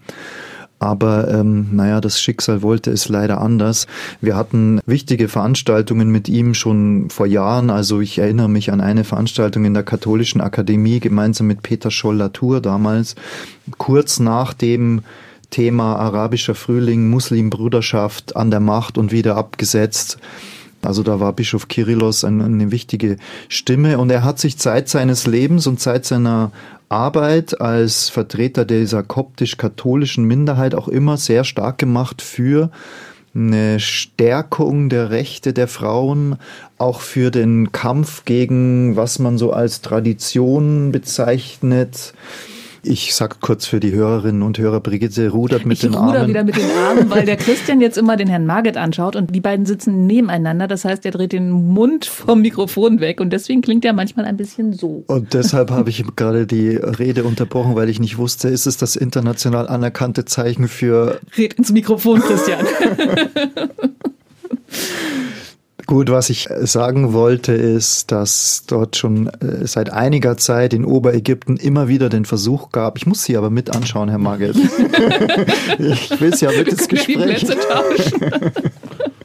[0.80, 3.88] Aber ähm, naja, das Schicksal wollte es leider anders.
[4.22, 7.72] Wir hatten wichtige Veranstaltungen mit ihm schon vor Jahren.
[7.72, 12.62] Also ich erinnere mich an eine Veranstaltung in der Katholischen Akademie gemeinsam mit Peter Scholl-Latour
[12.62, 13.16] damals,
[13.80, 15.02] kurz nach dem
[15.50, 20.20] Thema arabischer Frühling, Muslimbruderschaft an der Macht und wieder abgesetzt.
[20.82, 23.18] Also da war Bischof Kyrillos eine, eine wichtige
[23.50, 26.52] Stimme und er hat sich Zeit seines Lebens und Zeit seiner
[26.90, 32.72] Arbeit als Vertreter dieser koptisch-katholischen Minderheit auch immer sehr stark gemacht für
[33.36, 36.38] eine Stärkung der Rechte der Frauen,
[36.78, 42.14] auch für den Kampf gegen, was man so als Tradition bezeichnet,
[42.88, 46.30] ich sag kurz für die Hörerinnen und Hörer, Brigitte rudert mit ich den ruder Armen.
[46.30, 49.42] wieder mit den Armen, weil der Christian jetzt immer den Herrn Marget anschaut und die
[49.42, 50.68] beiden sitzen nebeneinander.
[50.68, 54.38] Das heißt, er dreht den Mund vom Mikrofon weg und deswegen klingt er manchmal ein
[54.38, 55.04] bisschen so.
[55.08, 58.96] Und deshalb habe ich gerade die Rede unterbrochen, weil ich nicht wusste, ist es das
[58.96, 62.66] international anerkannte Zeichen für Red ins Mikrofon, Christian.
[65.88, 71.56] Gut, was ich sagen wollte, ist, dass dort schon äh, seit einiger Zeit in Oberägypten
[71.56, 74.56] immer wieder den Versuch gab, ich muss Sie aber mit anschauen, Herr Marget.
[75.80, 77.48] ich will es ja mit ins wir die Gespräch.
[77.48, 78.52] Plätze tauschen?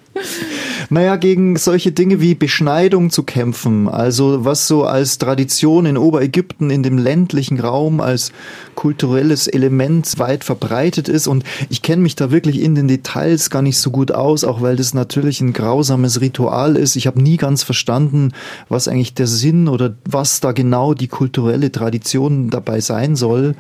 [0.91, 6.71] Naja, gegen solche Dinge wie Beschneidung zu kämpfen, also was so als Tradition in Oberägypten
[6.71, 8.33] in dem ländlichen Raum als
[8.75, 11.27] kulturelles Element weit verbreitet ist.
[11.27, 14.61] Und ich kenne mich da wirklich in den Details gar nicht so gut aus, auch
[14.61, 16.97] weil das natürlich ein grausames Ritual ist.
[16.97, 18.33] Ich habe nie ganz verstanden,
[18.69, 23.55] was eigentlich der Sinn oder was da genau die kulturelle Tradition dabei sein soll.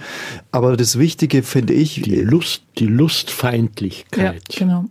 [0.50, 4.86] Aber das Wichtige finde ich, Die Lust, die Ja, Lustfeindlichkeit genau.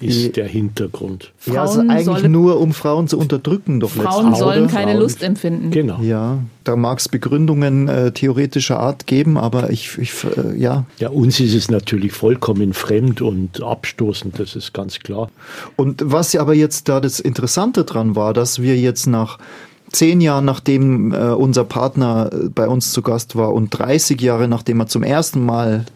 [0.00, 1.32] Ist der Hintergrund.
[1.46, 4.36] ja, also Frauen eigentlich sollen- nur um Frauen zu unterdrücken, doch Frauen letztlich.
[4.38, 4.72] sollen oder?
[4.72, 5.70] keine Frauen- Lust empfinden.
[5.70, 6.00] Genau.
[6.00, 10.84] Ja, da mag es Begründungen äh, theoretischer Art geben, aber ich, ich äh, ja.
[10.98, 15.30] Ja, uns ist es natürlich vollkommen fremd und abstoßend, das ist ganz klar.
[15.76, 19.38] Und was aber jetzt da das Interessante dran war, dass wir jetzt nach
[19.90, 24.46] zehn Jahren, nachdem äh, unser Partner äh, bei uns zu Gast war und 30 Jahre,
[24.46, 25.86] nachdem er zum ersten Mal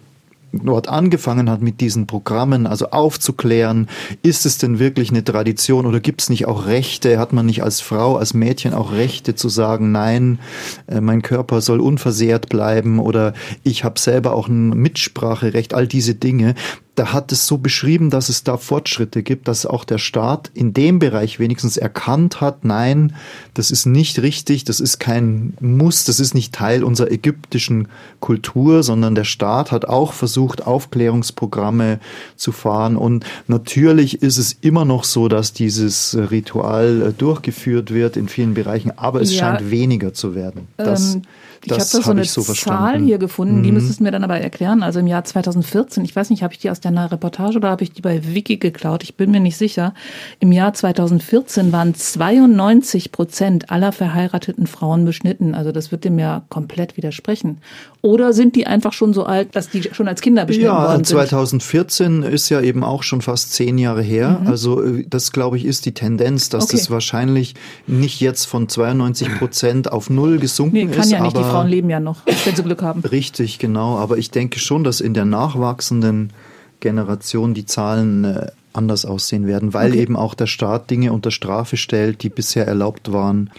[0.53, 3.89] dort angefangen hat mit diesen Programmen, also aufzuklären,
[4.23, 7.19] ist es denn wirklich eine Tradition oder gibt es nicht auch Rechte?
[7.19, 10.39] Hat man nicht als Frau, als Mädchen auch Rechte zu sagen, nein,
[10.87, 16.15] äh, mein Körper soll unversehrt bleiben oder ich habe selber auch ein Mitspracherecht, all diese
[16.15, 16.55] Dinge.
[16.95, 20.75] Da hat es so beschrieben, dass es da Fortschritte gibt, dass auch der Staat in
[20.75, 23.15] dem Bereich wenigstens erkannt hat, nein,
[23.55, 27.89] das ist nicht richtig, das ist kein Muss, das ist nicht Teil unserer ägyptischen
[28.21, 31.99] Kultur, sondern der Staat hat auch versucht, Aufklärungsprogramme
[32.37, 32.97] zu fahren.
[32.97, 38.53] Und natürlich ist es immer noch so, dass dieses Ritual äh, durchgeführt wird in vielen
[38.55, 39.39] Bereichen, aber es Ja.
[39.57, 40.69] scheint weniger zu werden.
[40.77, 41.23] Das, Ähm,
[41.65, 43.07] ich habe da so eine so Zahl verstanden.
[43.07, 43.75] hier gefunden, die Mhm.
[43.77, 44.83] müsstest du mir dann aber erklären.
[44.83, 47.85] Also im Jahr 2014, ich weiß nicht, habe ich die aus deiner Reportage oder habe
[47.85, 49.03] ich die bei Wiki geklaut?
[49.05, 49.95] Ich bin mir nicht sicher.
[50.41, 55.55] Im Jahr 2014 waren 92 Prozent aller verheirateten Frauen beschnitten.
[55.55, 57.59] Also das wird dem ja komplett widersprechen.
[58.03, 61.05] Oder sind die einfach schon so alt, dass die schon als Kinder beschnitten Ja, worden
[61.05, 61.07] sind?
[61.07, 64.41] 2014 ist ja eben auch schon fast zehn Jahre her.
[64.45, 66.69] Also äh, das, glaube ich, ist die Tendenz, dass Mhm.
[66.71, 66.77] Okay.
[66.79, 67.55] das wahrscheinlich
[67.87, 71.11] nicht jetzt von 92 Prozent auf null gesunken Nee, ist.
[71.13, 71.19] ja.
[71.23, 73.01] Die aber Frauen leben ja noch, wenn sie Glück haben.
[73.01, 73.97] Richtig, genau.
[73.99, 76.33] Aber ich denke schon, dass in der nachwachsenden
[76.81, 80.01] Generation die Zahlen äh, anders aussehen werden, weil Okay.
[80.01, 83.51] eben auch der Staat Dinge unter Strafe stellt, die bisher erlaubt waren.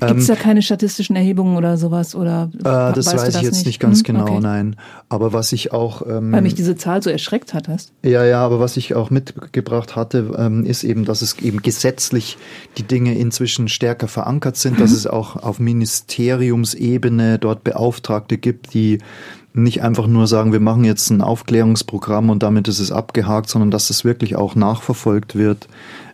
[0.00, 2.14] Gibt es da keine statistischen Erhebungen oder sowas?
[2.14, 4.40] Oder Ähm, Äh, das weiß ich jetzt nicht, ganz Hm, genau, okay.
[4.40, 4.76] nein.
[5.08, 7.92] Aber was ich auch ähm, Weil mich diese Zahl so erschreckt hat, hast.
[8.02, 12.36] Ja, ja, aber was ich auch mitgebracht hatte, ähm, ist eben, dass es eben gesetzlich
[12.76, 18.98] die Dinge inzwischen stärker verankert sind, dass es auch auf Ministeriumsebene dort Beauftragte gibt, die
[19.56, 23.70] nicht einfach nur sagen, wir machen jetzt ein Aufklärungsprogramm und damit ist es abgehakt, sondern
[23.70, 25.66] dass es wirklich auch nachverfolgt wird.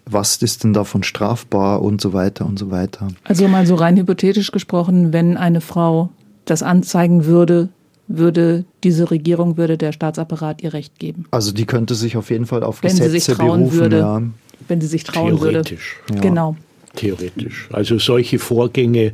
[0.07, 3.09] Was ist denn davon strafbar und so weiter und so weiter.
[3.25, 6.11] Also mal so rein hypothetisch gesprochen, wenn eine Frau
[6.45, 7.69] das anzeigen würde,
[8.09, 11.27] würde diese Regierung, würde der Staatsapparat ihr Recht geben.
[11.31, 13.99] Also die könnte sich auf jeden Fall auf Wenn sie sich Gesetze trauen berufen, würde.
[13.99, 14.23] ja.
[14.69, 15.63] Wenn sie sich trauen würde.
[15.63, 15.97] Theoretisch.
[16.13, 16.21] Ja.
[16.21, 16.57] Genau.
[16.97, 17.69] Theoretisch.
[17.73, 19.13] Also solche Vorgänge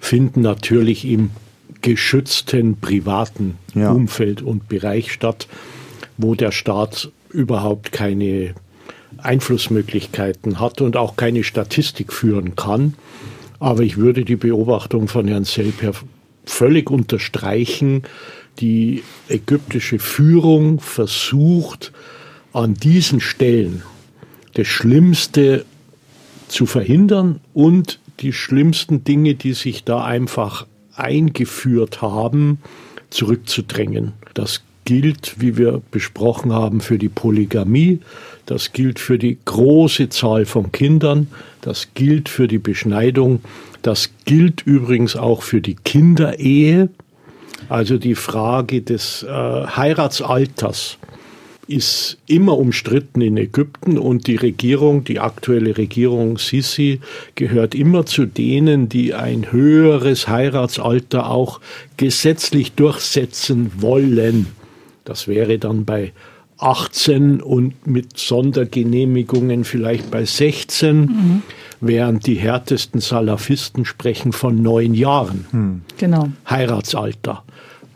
[0.00, 1.30] finden natürlich im
[1.82, 3.92] geschützten privaten Ja.
[3.92, 5.46] Umfeld und Bereich statt,
[6.16, 8.54] wo der Staat überhaupt keine
[9.18, 12.94] Einflussmöglichkeiten hat und auch keine Statistik führen kann.
[13.58, 15.92] Aber ich würde die Beobachtung von Herrn Selper
[16.44, 18.02] völlig unterstreichen.
[18.58, 21.92] Die ägyptische Führung versucht
[22.52, 23.82] an diesen Stellen
[24.54, 25.64] das Schlimmste
[26.48, 32.58] zu verhindern und die schlimmsten Dinge, die sich da einfach eingeführt haben,
[33.10, 34.12] zurückzudrängen.
[34.34, 38.00] Das gilt, wie wir besprochen haben, für die Polygamie,
[38.50, 41.28] das gilt für die große Zahl von Kindern,
[41.60, 43.42] das gilt für die Beschneidung,
[43.82, 46.88] das gilt übrigens auch für die Kinderehe,
[47.68, 50.98] also die Frage des äh, Heiratsalters
[51.68, 56.98] ist immer umstritten in Ägypten und die Regierung, die aktuelle Regierung Sisi,
[57.36, 61.60] gehört immer zu denen, die ein höheres Heiratsalter auch
[61.96, 64.46] gesetzlich durchsetzen wollen.
[65.04, 66.12] Das wäre dann bei
[66.62, 71.42] 18 und mit Sondergenehmigungen vielleicht bei 16, mhm.
[71.80, 75.46] während die härtesten Salafisten sprechen von neun Jahren.
[75.52, 75.80] Mhm.
[75.98, 76.28] Genau.
[76.48, 77.42] Heiratsalter.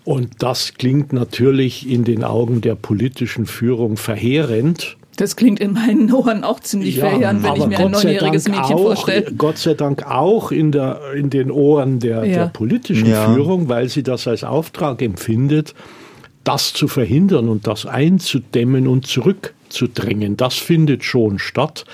[0.05, 4.97] Und das klingt natürlich in den Augen der politischen Führung verheerend.
[5.17, 8.49] Das klingt in meinen Ohren auch ziemlich ja, verheerend, wenn ich mir Gott ein neunjähriges
[8.49, 9.33] Mädchen auch, vorstelle.
[9.39, 12.35] Gott sei Dank auch in, der, in den Ohren der, ja.
[12.35, 13.33] der politischen ja.
[13.33, 15.75] Führung, weil sie das als Auftrag empfindet,
[16.45, 20.37] das zu verhindern und das einzudämmen und zurückzudrängen.
[20.37, 21.85] Das findet schon statt.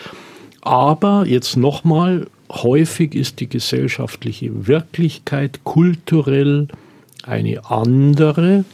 [0.61, 6.69] Aber jetzt nochmal, häufig ist die gesellschaftliche Wirklichkeit kulturell
[7.23, 8.65] eine andere,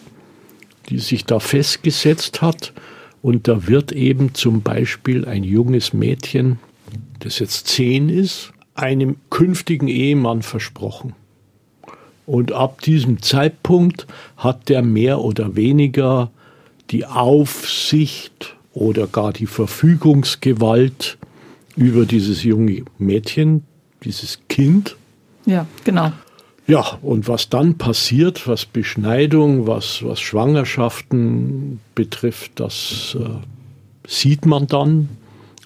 [0.89, 2.73] die sich da festgesetzt hat.
[3.23, 6.59] Und da wird eben zum Beispiel ein junges Mädchen,
[7.21, 11.15] das jetzt zehn ist, einem künftigen Ehemann versprochen.
[12.27, 16.31] Und ab diesem Zeitpunkt hat der mehr oder weniger
[16.91, 21.19] die Aufsicht oder gar die Verfügungsgewalt
[21.77, 23.65] über dieses junge Mädchen,
[24.03, 24.97] dieses Kind.
[25.47, 26.12] Ja, genau.
[26.67, 34.67] Ja, und was dann passiert, was Beschneidung, was, was Schwangerschaften betrifft, das äh, sieht man
[34.67, 35.09] dann.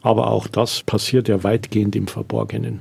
[0.03, 2.81] Aber auch das passiert ja weitgehend im Verborgenen.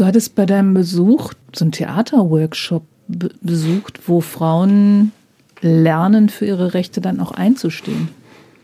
[0.00, 5.12] Du hattest bei deinem Besuch so einen Theaterworkshop besucht, wo Frauen
[5.60, 8.08] lernen, für ihre Rechte dann auch einzustehen.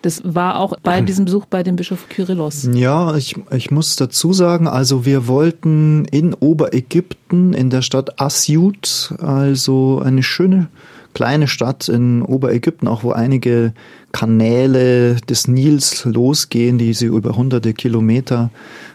[0.00, 2.70] Das war auch bei diesem Besuch bei dem Bischof Kyrillos.
[2.72, 9.12] Ja, ich, ich muss dazu sagen, also wir wollten in Oberägypten in der Stadt Asyut,
[9.18, 10.68] also eine schöne
[11.16, 13.72] kleine Stadt in Oberägypten, auch wo einige
[14.12, 18.50] Kanäle des Nils losgehen, die sie über hunderte Kilometer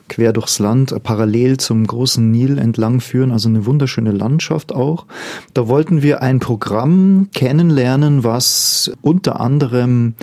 [0.07, 5.07] quer durchs Land parallel zum großen Nil entlang führen, also eine wunderschöne Landschaft auch.
[5.55, 10.13] Da wollten wir ein Programm kennenlernen, was unter anderem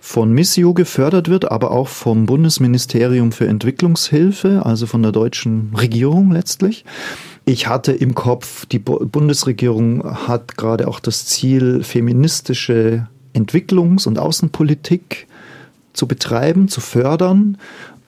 [0.00, 6.32] von Missio gefördert wird, aber auch vom Bundesministerium für Entwicklungshilfe, also von der deutschen Regierung
[6.32, 6.84] letztlich.
[7.44, 15.26] Ich hatte im Kopf, die Bundesregierung hat gerade auch das Ziel, feministische Entwicklungs- und Außenpolitik
[15.92, 17.58] zu betreiben, zu fördern.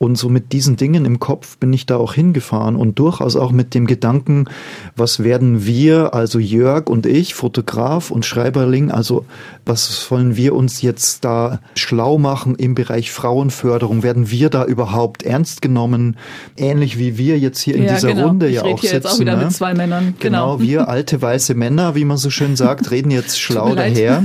[0.03, 3.53] Und so mit diesen Dingen im Kopf bin ich da auch hingefahren und durchaus auch
[3.53, 4.49] mit dem Gedanken,
[4.97, 9.23] was werden wir, also Jörg und ich, Fotograf und Schreiberling, also
[9.65, 14.03] was wollen wir uns jetzt da schlau machen im Bereich Frauenförderung?
[14.03, 16.17] Werden wir da überhaupt ernst genommen?
[16.57, 18.27] Ähnlich wie wir jetzt hier in ja, dieser genau.
[18.27, 18.95] Runde ich ja auch sitzen.
[18.95, 19.45] Jetzt auch wieder ne?
[19.45, 20.15] mit zwei Männern.
[20.19, 20.57] Genau.
[20.57, 24.21] genau, wir alte weiße Männer, wie man so schön sagt, reden jetzt schlau daher.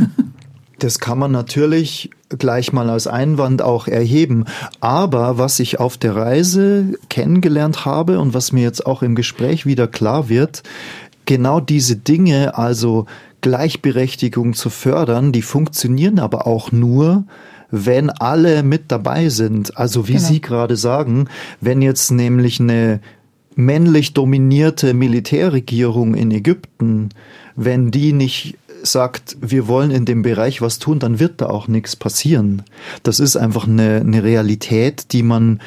[0.78, 4.44] Das kann man natürlich gleich mal als Einwand auch erheben.
[4.80, 9.66] Aber was ich auf der Reise kennengelernt habe und was mir jetzt auch im Gespräch
[9.66, 10.62] wieder klar wird,
[11.26, 13.06] genau diese Dinge, also
[13.40, 17.24] Gleichberechtigung zu fördern, die funktionieren aber auch nur,
[17.70, 19.76] wenn alle mit dabei sind.
[19.76, 20.26] Also wie genau.
[20.26, 21.28] Sie gerade sagen,
[21.60, 23.00] wenn jetzt nämlich eine
[23.54, 27.10] männlich dominierte Militärregierung in Ägypten,
[27.56, 31.68] wenn die nicht sagt, wir wollen in dem Bereich was tun, dann wird da auch
[31.68, 32.62] nichts passieren.
[33.02, 35.60] Das ist einfach eine, eine Realität, die man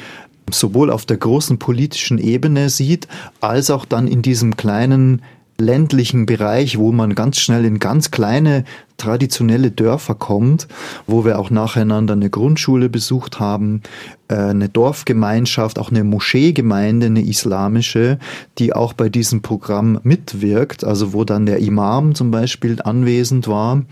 [0.50, 3.08] sowohl auf der großen politischen Ebene sieht,
[3.40, 5.22] als auch dann in diesem kleinen
[5.58, 8.64] ländlichen Bereich, wo man ganz schnell in ganz kleine
[9.02, 10.68] traditionelle Dörfer kommt,
[11.06, 13.82] wo wir auch nacheinander eine Grundschule besucht haben,
[14.28, 18.18] äh, eine Dorfgemeinschaft, auch eine Moscheegemeinde, eine islamische,
[18.58, 23.82] die auch bei diesem Programm mitwirkt, also wo dann der Imam zum Beispiel anwesend war.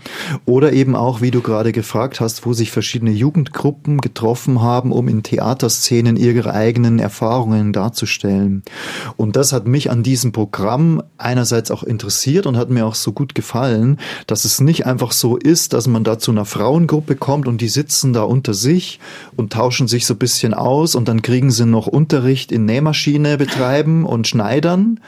[0.45, 5.07] Oder eben auch, wie du gerade gefragt hast, wo sich verschiedene Jugendgruppen getroffen haben, um
[5.07, 8.63] in Theaterszenen ihre eigenen Erfahrungen darzustellen.
[9.17, 13.11] Und das hat mich an diesem Programm einerseits auch interessiert und hat mir auch so
[13.11, 13.97] gut gefallen,
[14.27, 17.67] dass es nicht einfach so ist, dass man da zu einer Frauengruppe kommt und die
[17.67, 18.99] sitzen da unter sich
[19.35, 23.39] und tauschen sich so ein bisschen aus und dann kriegen sie noch Unterricht in Nähmaschine
[23.39, 24.99] betreiben und Schneidern,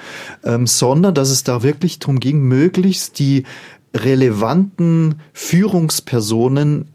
[0.43, 3.43] ähm, sondern dass es da wirklich darum ging, möglichst die
[3.95, 6.87] relevanten Führungspersonen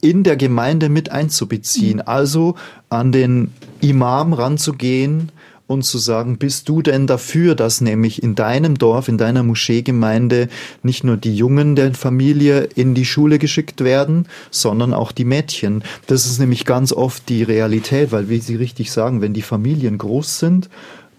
[0.00, 2.00] in der Gemeinde mit einzubeziehen.
[2.00, 2.54] Also
[2.90, 3.50] an den
[3.80, 5.32] Imam ranzugehen,
[5.66, 10.48] und zu sagen, bist du denn dafür, dass nämlich in deinem Dorf, in deiner Moscheegemeinde
[10.82, 15.82] nicht nur die Jungen der Familie in die Schule geschickt werden, sondern auch die Mädchen.
[16.06, 19.96] Das ist nämlich ganz oft die Realität, weil wie Sie richtig sagen, wenn die Familien
[19.96, 20.68] groß sind,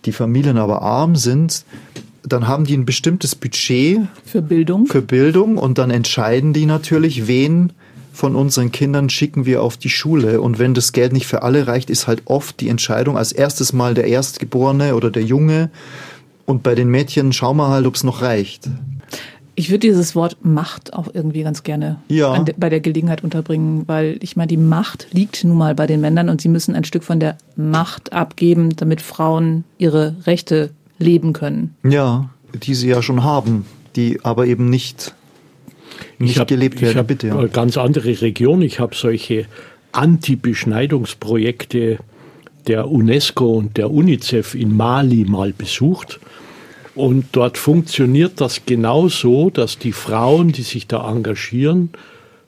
[0.05, 1.65] die Familien aber arm sind,
[2.21, 4.87] dann haben die ein bestimmtes Budget für Bildung.
[4.87, 7.71] Für Bildung und dann entscheiden die natürlich, wen
[8.16, 10.41] von unseren Kindern schicken wir auf die Schule.
[10.41, 13.74] Und wenn das Geld nicht für alle reicht, ist halt oft die Entscheidung als erstes
[13.74, 15.70] mal der Erstgeborene oder der Junge.
[16.45, 18.70] Und bei den Mädchen schauen wir halt, ob es noch reicht.
[19.57, 22.38] Ich würde dieses Wort Macht auch irgendwie ganz gerne Ja.
[22.39, 26.01] de bei der Gelegenheit unterbringen, weil ich meine, die Macht liegt nun mal bei den
[26.01, 31.32] Männern und sie müssen ein Stück von der Macht abgeben, damit Frauen ihre Rechte leben
[31.34, 31.74] können.
[31.84, 32.30] Ja,
[32.63, 35.13] die sie ja schon haben, die aber eben nicht,
[36.19, 36.97] nicht hab- gelebt Ich werden.
[36.97, 37.27] habe Bitte.
[37.27, 37.37] Ja.
[37.39, 38.61] eine ganz andere Region.
[38.61, 39.45] Ich habe solche
[39.91, 41.97] Anti-Beschneidungsprojekte
[42.67, 46.19] der UNESCO und der UNICEF in Mali mal besucht.
[46.95, 51.89] Und dort funktioniert das genauso, dass die Frauen, die sich da engagieren,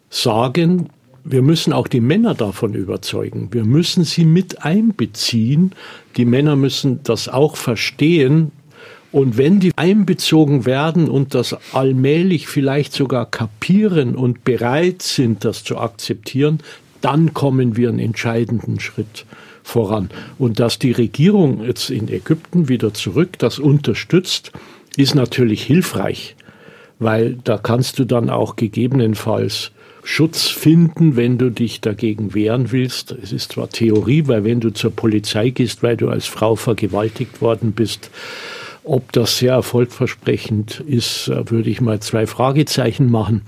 [0.09, 0.89] sagen,
[1.25, 3.49] wir müssen auch die Männer davon überzeugen.
[3.51, 5.73] Wir müssen sie mit einbeziehen.
[6.15, 8.51] Die Männer müssen das auch verstehen.
[9.11, 15.63] Und wenn die einbezogen werden und das allmählich vielleicht sogar kapieren und bereit sind, das
[15.63, 16.59] zu akzeptieren,
[17.01, 19.25] dann kommen wir einen entscheidenden Schritt
[19.63, 20.09] voran.
[20.37, 24.51] Und dass die Regierung jetzt in Ägypten wieder zurück das unterstützt,
[24.97, 26.35] ist natürlich hilfreich,
[26.99, 29.71] weil da kannst du dann auch gegebenenfalls
[30.03, 33.11] Schutz finden, wenn du dich dagegen wehren willst.
[33.11, 37.41] Es ist zwar Theorie, weil wenn du zur Polizei gehst, weil du als Frau vergewaltigt
[37.41, 38.09] worden bist,
[38.87, 43.41] ob das sehr erfolgversprechend ist, würde ich mal zwei Fragezeichen machen.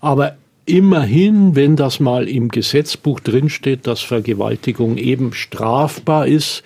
[0.00, 6.62] Aber immerhin, wenn das mal im Gesetzbuch drinsteht, dass Vergewaltigung eben strafbar ist,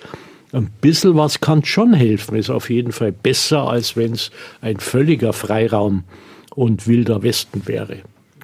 [0.51, 2.35] ein bisschen was kann schon helfen.
[2.35, 6.03] Ist auf jeden Fall besser, als wenn es ein völliger Freiraum
[6.55, 7.97] und wilder Westen wäre.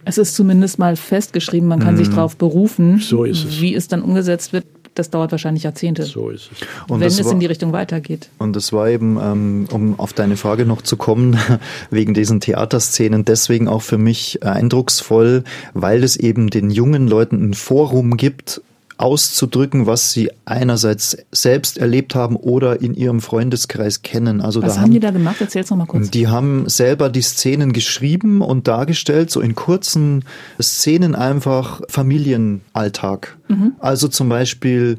[0.04, 2.94] Es ist zumindest mal festgeschrieben, man kann sich darauf berufen.
[2.94, 3.00] Mhm.
[3.00, 3.60] So ist es.
[3.60, 4.66] Wie es dann umgesetzt wird,
[4.96, 6.68] das dauert wahrscheinlich Jahrzehnte, So ist es.
[6.90, 8.30] Und wenn es war- in die Richtung weitergeht.
[8.40, 11.38] Und das war eben, ähm, um auf deine Frage noch zu kommen,
[11.92, 15.44] wegen diesen Theaterszenen, deswegen auch für mich eindrucksvoll,
[15.74, 18.62] weil es eben den jungen Leuten ein Forum gibt,
[18.98, 24.42] auszudrücken, was sie einerseits selbst erlebt haben oder in ihrem Freundeskreis kennen.
[24.42, 25.42] Also Was da haben die da gemacht?
[25.42, 26.10] Erzähl's noch mal kurz.
[26.12, 30.24] die haben selber die Szenen geschrieben und dargestellt, so in kurzen
[30.62, 33.38] Szenen einfach Familienalltag.
[33.80, 34.98] Also zum Beispiel,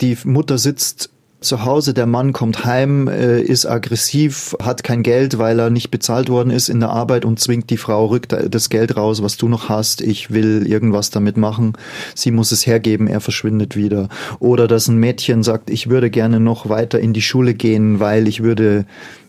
[0.00, 1.10] die Mutter sitzt
[1.40, 5.90] zu Hause, der Mann kommt heim, äh, ist aggressiv, hat kein Geld, weil er nicht
[5.90, 9.36] bezahlt worden ist in der Arbeit und zwingt die Frau, rückt das Geld raus, was
[9.36, 11.74] du noch hast, ich will irgendwas damit machen.
[12.14, 14.08] Sie muss es hergeben, er verschwindet wieder.
[14.38, 18.28] Oder dass ein Mädchen sagt, ich würde gerne noch weiter in die Schule gehen, weil
[18.28, 18.86] ich würde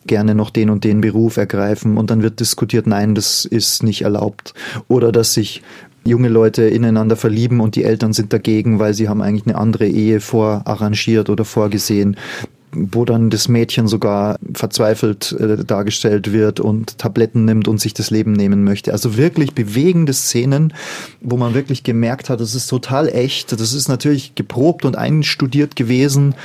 [0.08, 4.03] gerne noch den und den Beruf ergreifen und dann wird diskutiert, nein, das ist nicht
[4.03, 4.53] erlaubt.
[4.88, 5.62] Oder dass sich
[6.05, 9.87] junge Leute ineinander verlieben und die Eltern sind dagegen, weil sie haben eigentlich eine andere
[9.87, 12.17] Ehe vorarrangiert oder vorgesehen
[12.77, 18.11] wo dann das Mädchen sogar verzweifelt äh, dargestellt wird und Tabletten nimmt und sich das
[18.11, 18.91] Leben nehmen möchte.
[18.91, 20.73] Also wirklich bewegende Szenen,
[21.21, 23.53] wo man wirklich gemerkt hat, das ist total echt.
[23.53, 26.35] Das ist natürlich geprobt und einstudiert gewesen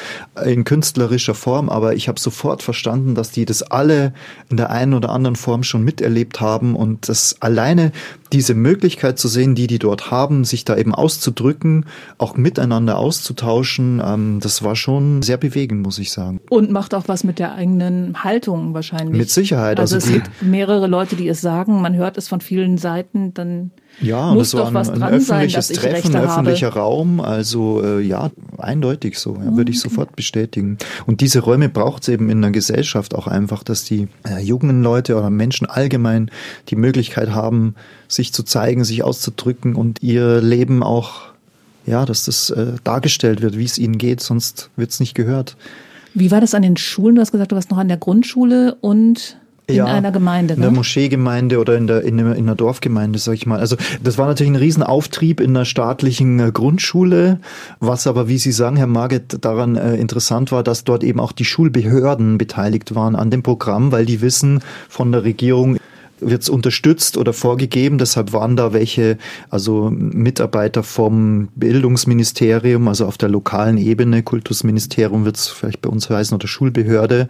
[0.44, 4.14] in künstlerischer Form, aber ich habe sofort verstanden, dass die das alle
[4.48, 7.92] in der einen oder anderen Form schon miterlebt haben und das alleine
[8.32, 11.86] diese Möglichkeit zu sehen, die die dort haben, sich da eben auszudrücken,
[12.18, 16.40] auch miteinander auszutauschen, ähm, das war schon sehr bewegend, muss ich sagen.
[16.50, 19.16] Und macht auch was mit der eigenen Haltung wahrscheinlich.
[19.16, 19.78] Mit Sicherheit.
[19.78, 23.34] Also, Also es gibt mehrere Leute, die es sagen, man hört es von vielen Seiten,
[23.34, 23.70] dann
[24.00, 26.26] Ja, und muss das war ein, ein sein, öffentliches ich Treffen, ein habe.
[26.28, 27.20] öffentlicher Raum.
[27.20, 30.78] Also äh, ja, eindeutig so, ja, würde ich sofort bestätigen.
[31.06, 34.82] Und diese Räume braucht es eben in der Gesellschaft auch einfach, dass die äh, jungen
[34.82, 36.30] Leute oder Menschen allgemein
[36.68, 37.74] die Möglichkeit haben,
[38.08, 41.22] sich zu zeigen, sich auszudrücken und ihr Leben auch,
[41.86, 45.56] ja, dass das äh, dargestellt wird, wie es ihnen geht, sonst wird es nicht gehört.
[46.14, 47.14] Wie war das an den Schulen?
[47.14, 49.38] Du hast gesagt, du warst noch an der Grundschule und
[49.72, 50.54] in Ja, einer Gemeinde.
[50.54, 50.76] In der Ne?
[50.76, 53.60] Moscheegemeinde oder in der, in der, in der Dorfgemeinde, sag ich mal.
[53.60, 57.40] Also das war natürlich ein Riesenauftrieb in der staatlichen äh, Grundschule,
[57.80, 61.32] was aber, wie Sie sagen, Herr Marget, daran äh, interessant war, dass dort eben auch
[61.32, 65.78] die Schulbehörden beteiligt waren an dem Programm, weil die wissen von der Regierung,
[66.22, 67.98] wird es unterstützt oder vorgegeben.
[67.98, 69.18] Deshalb waren da welche,
[69.50, 76.08] also Mitarbeiter vom Bildungsministerium, also auf der lokalen Ebene, Kultusministerium wird es vielleicht bei uns
[76.08, 77.28] heißen oder Schulbehörde,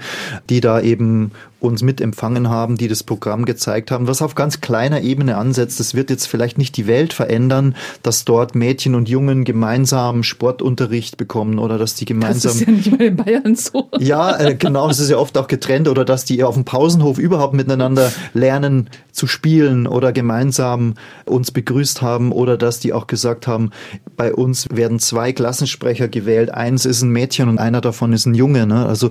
[0.49, 1.33] die da eben
[1.63, 5.81] uns mitempfangen haben, die das Programm gezeigt haben, was auf ganz kleiner Ebene ansetzt.
[5.81, 11.17] Das wird jetzt vielleicht nicht die Welt verändern, dass dort Mädchen und Jungen gemeinsam Sportunterricht
[11.17, 13.89] bekommen oder dass die Das gemeinsam ist ja nicht mal in Bayern so.
[13.99, 17.19] ja, äh, genau, das ist ja oft auch getrennt oder dass die auf dem Pausenhof
[17.19, 20.95] überhaupt miteinander lernen zu spielen oder gemeinsam
[21.27, 23.71] uns begrüßt haben oder dass die auch gesagt haben,
[24.17, 28.35] bei uns werden zwei Klassensprecher gewählt, eins ist ein Mädchen und einer davon ist ein
[28.35, 28.67] Junge.
[28.67, 28.87] Ne?
[28.87, 29.11] Also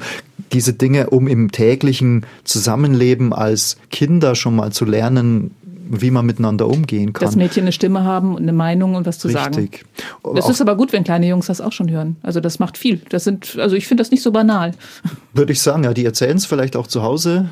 [0.53, 5.51] diese Dinge, um im täglichen Zusammenleben als Kinder schon mal zu lernen,
[5.93, 7.25] wie man miteinander umgehen kann.
[7.25, 9.43] Dass Mädchen eine Stimme haben und eine Meinung und was zu Richtig.
[9.43, 9.55] sagen.
[9.57, 9.85] Richtig.
[10.35, 12.15] Das ist aber gut, wenn kleine Jungs das auch schon hören.
[12.23, 13.01] Also das macht viel.
[13.09, 14.71] Das sind, also ich finde das nicht so banal.
[15.33, 17.49] Würde ich sagen, ja, die erzählen es vielleicht auch zu Hause.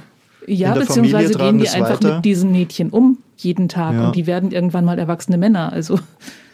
[0.47, 2.15] Ja, beziehungsweise gehen die einfach weiter.
[2.15, 4.07] mit diesen Mädchen um jeden Tag Ja.
[4.07, 5.71] und die werden irgendwann mal erwachsene Männer.
[5.73, 5.99] Also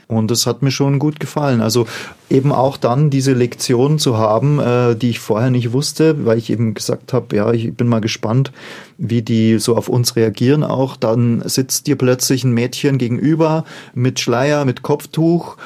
[0.07, 1.61] Und das hat mir schon gut gefallen.
[1.61, 1.87] Also
[2.29, 6.49] eben auch dann diese Lektion zu haben, äh, die ich vorher nicht wusste, weil ich
[6.51, 8.51] eben gesagt habe, ja, ich bin mal gespannt,
[8.97, 10.95] wie die so auf uns reagieren auch.
[10.95, 15.57] Dann sitzt dir plötzlich ein Mädchen gegenüber mit Schleier, mit Kopftuch,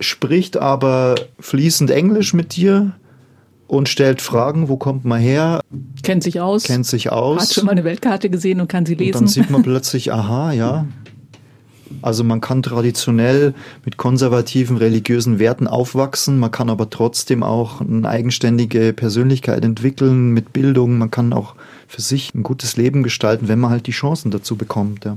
[0.00, 2.92] spricht aber fließend Englisch mit dir
[3.66, 5.60] und stellt Fragen, wo kommt man her,
[6.02, 7.40] kennt sich aus, kennt sich aus.
[7.42, 9.26] hat schon mal eine Weltkarte gesehen und kann sie Und dann lesen.
[9.28, 10.86] sieht man plötzlich, aha, ja.
[12.02, 18.08] Also man kann traditionell mit konservativen religiösen Werten aufwachsen, man kann aber trotzdem auch eine
[18.08, 21.54] eigenständige Persönlichkeit entwickeln mit Bildung, man kann auch
[21.88, 25.04] für sich ein gutes Leben gestalten, wenn man halt die Chancen dazu bekommt.
[25.04, 25.16] Ja.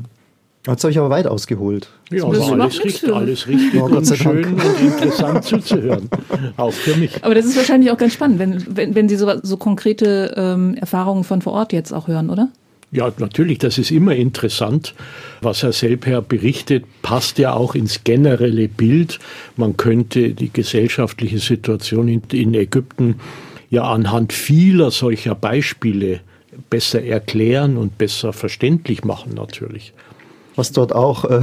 [0.68, 1.88] Jetzt habe ich aber weit ausgeholt.
[2.12, 4.46] Ja, Das war macht alles richtig, alles richtig Ja, Gott und sei Dank.
[4.46, 6.10] schön und interessant zuzuhören.
[6.58, 7.24] Auch für mich.
[7.24, 10.76] Aber das ist wahrscheinlich auch ganz spannend, wenn, wenn, wenn Sie so, so konkrete ähm,
[10.76, 12.50] Erfahrungen von vor Ort jetzt auch hören, oder?
[12.92, 14.96] Ja, natürlich, das ist immer interessant.
[15.42, 19.20] Was Herr Selper berichtet, passt ja auch ins generelle Bild.
[19.58, 23.20] Man könnte die gesellschaftliche Situation in, in Ägypten
[23.70, 26.22] ja anhand vieler solcher Beispiele
[26.70, 29.94] besser erklären und besser verständlich machen natürlich.
[30.58, 31.42] Was dort auch äh,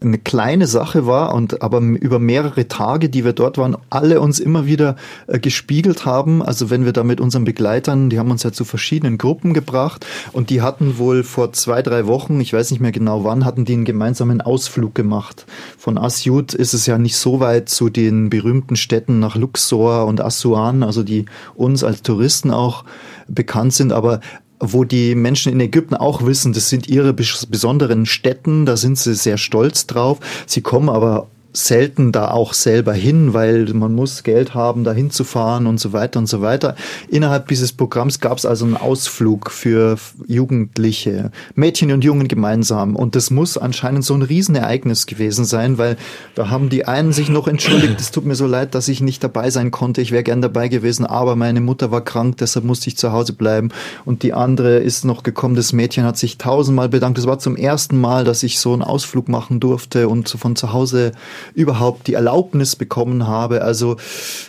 [0.00, 4.40] eine kleine Sache war und aber über mehrere Tage, die wir dort waren, alle uns
[4.40, 4.96] immer wieder
[5.26, 6.42] äh, gespiegelt haben.
[6.42, 10.06] Also wenn wir da mit unseren Begleitern, die haben uns ja zu verschiedenen Gruppen gebracht
[10.32, 13.64] und die hatten wohl vor zwei, drei Wochen, ich weiß nicht mehr genau wann, hatten
[13.64, 15.46] die einen gemeinsamen Ausflug gemacht.
[15.78, 20.20] Von Asyut ist es ja nicht so weit zu den berühmten Städten nach Luxor und
[20.20, 22.84] Assuan, also die uns als Touristen auch
[23.28, 24.20] bekannt sind, aber
[24.60, 28.98] wo die Menschen in Ägypten auch wissen, das sind ihre bes- besonderen Städten, da sind
[28.98, 30.18] sie sehr stolz drauf.
[30.46, 31.28] Sie kommen aber
[31.64, 36.18] selten da auch selber hin, weil man muss Geld haben, da hinzufahren und so weiter
[36.18, 36.76] und so weiter.
[37.08, 39.96] Innerhalb dieses Programms gab es also einen Ausflug für
[40.26, 42.96] Jugendliche, Mädchen und Jungen gemeinsam.
[42.96, 45.96] Und das muss anscheinend so ein Riesenereignis gewesen sein, weil
[46.34, 49.22] da haben die einen sich noch entschuldigt, es tut mir so leid, dass ich nicht
[49.24, 52.88] dabei sein konnte, ich wäre gern dabei gewesen, aber meine Mutter war krank, deshalb musste
[52.88, 53.70] ich zu Hause bleiben.
[54.04, 57.18] Und die andere ist noch gekommen, das Mädchen hat sich tausendmal bedankt.
[57.18, 60.72] Es war zum ersten Mal, dass ich so einen Ausflug machen durfte und von zu
[60.72, 61.12] Hause
[61.54, 63.62] überhaupt die Erlaubnis bekommen habe.
[63.62, 63.96] Also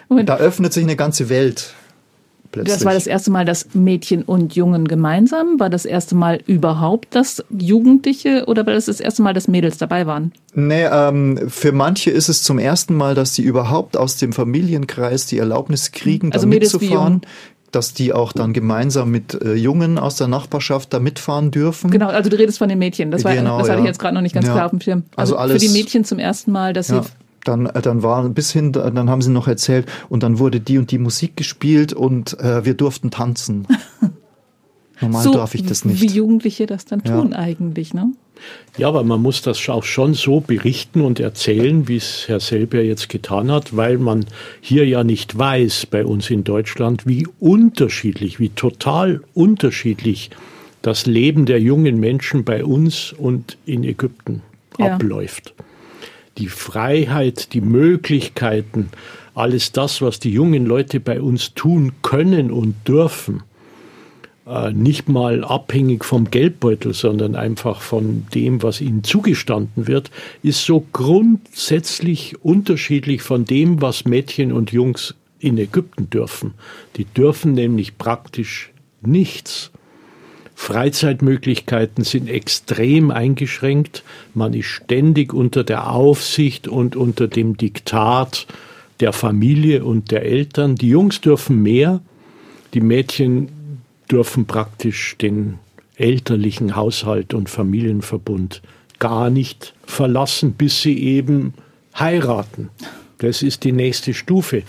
[0.08, 0.30] Moment.
[0.30, 1.74] da öffnet sich eine ganze Welt.
[2.52, 2.78] Plötzlich.
[2.78, 5.60] Das war das erste Mal, dass Mädchen und Jungen gemeinsam.
[5.60, 9.78] War das erste Mal überhaupt, dass Jugendliche oder war das das erste Mal, dass Mädels
[9.78, 10.32] dabei waren?
[10.56, 15.28] Nee, ähm, für manche ist es zum ersten Mal, dass sie überhaupt aus dem Familienkreis
[15.28, 17.22] die Erlaubnis kriegen, Also da Mädels mitzufahren.
[17.72, 21.92] Dass die auch dann gemeinsam mit äh, Jungen aus der Nachbarschaft da mitfahren dürfen.
[21.92, 23.12] Genau, also du redest von den Mädchen.
[23.12, 23.84] Das, war, Genau, das hatte ja.
[23.84, 24.54] ich jetzt gerade noch nicht ganz Ja.
[24.54, 25.04] klar auf dem Schirm.
[25.16, 27.10] Also Also, alles- für die Mädchen zum ersten Mal, dass Ja, sie
[27.46, 30.78] dann, äh, dann war bis hin, dann haben sie noch erzählt, und dann wurde die
[30.78, 33.68] und die Musik gespielt und äh, wir durften tanzen.
[35.02, 36.02] Normal so darf ich das nicht.
[36.02, 37.20] wie Jugendliche das dann Ja.
[37.20, 38.12] tun eigentlich, ne?
[38.78, 42.82] Ja, aber man muss das auch schon so berichten und erzählen, wie es Herr Selber
[42.82, 44.26] jetzt getan hat, weil man
[44.62, 50.30] hier ja nicht weiß bei uns in Deutschland, wie unterschiedlich, wie total unterschiedlich
[50.82, 54.42] das Leben der jungen Menschen bei uns und in Ägypten
[54.78, 54.96] Ja.
[54.96, 55.54] abläuft.
[56.38, 58.90] Die Freiheit, die Möglichkeiten,
[59.36, 63.44] alles das, was die jungen Leute bei uns tun können und dürfen,
[64.74, 70.10] nicht mal abhängig vom Geldbeutel, sondern einfach von dem, was ihnen zugestanden wird,
[70.42, 76.56] ist so grundsätzlich unterschiedlich von dem, was Mädchen und Jungs in Ägypten dürfen.
[76.96, 78.72] Die dürfen nämlich praktisch
[79.02, 79.72] nichts.
[80.56, 84.04] Freizeitmöglichkeiten sind extrem eingeschränkt.
[84.34, 88.48] Man ist ständig unter der Aufsicht und unter dem Diktat
[89.00, 90.76] der Familie und der Eltern.
[90.76, 92.02] Die Jungs dürfen mehr,
[92.74, 93.48] die Mädchen
[94.12, 95.60] dürfen praktisch den
[95.96, 98.62] elterlichen Haushalt und Familienverbund
[99.00, 101.54] gar nicht verlassen, bis sie eben
[101.98, 102.70] heiraten.
[103.20, 104.64] Das ist die nächste Stufe.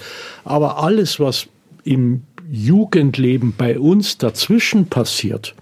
[0.44, 1.46] Aber alles, was
[1.84, 5.54] im Jugendleben bei uns dazwischen passiert,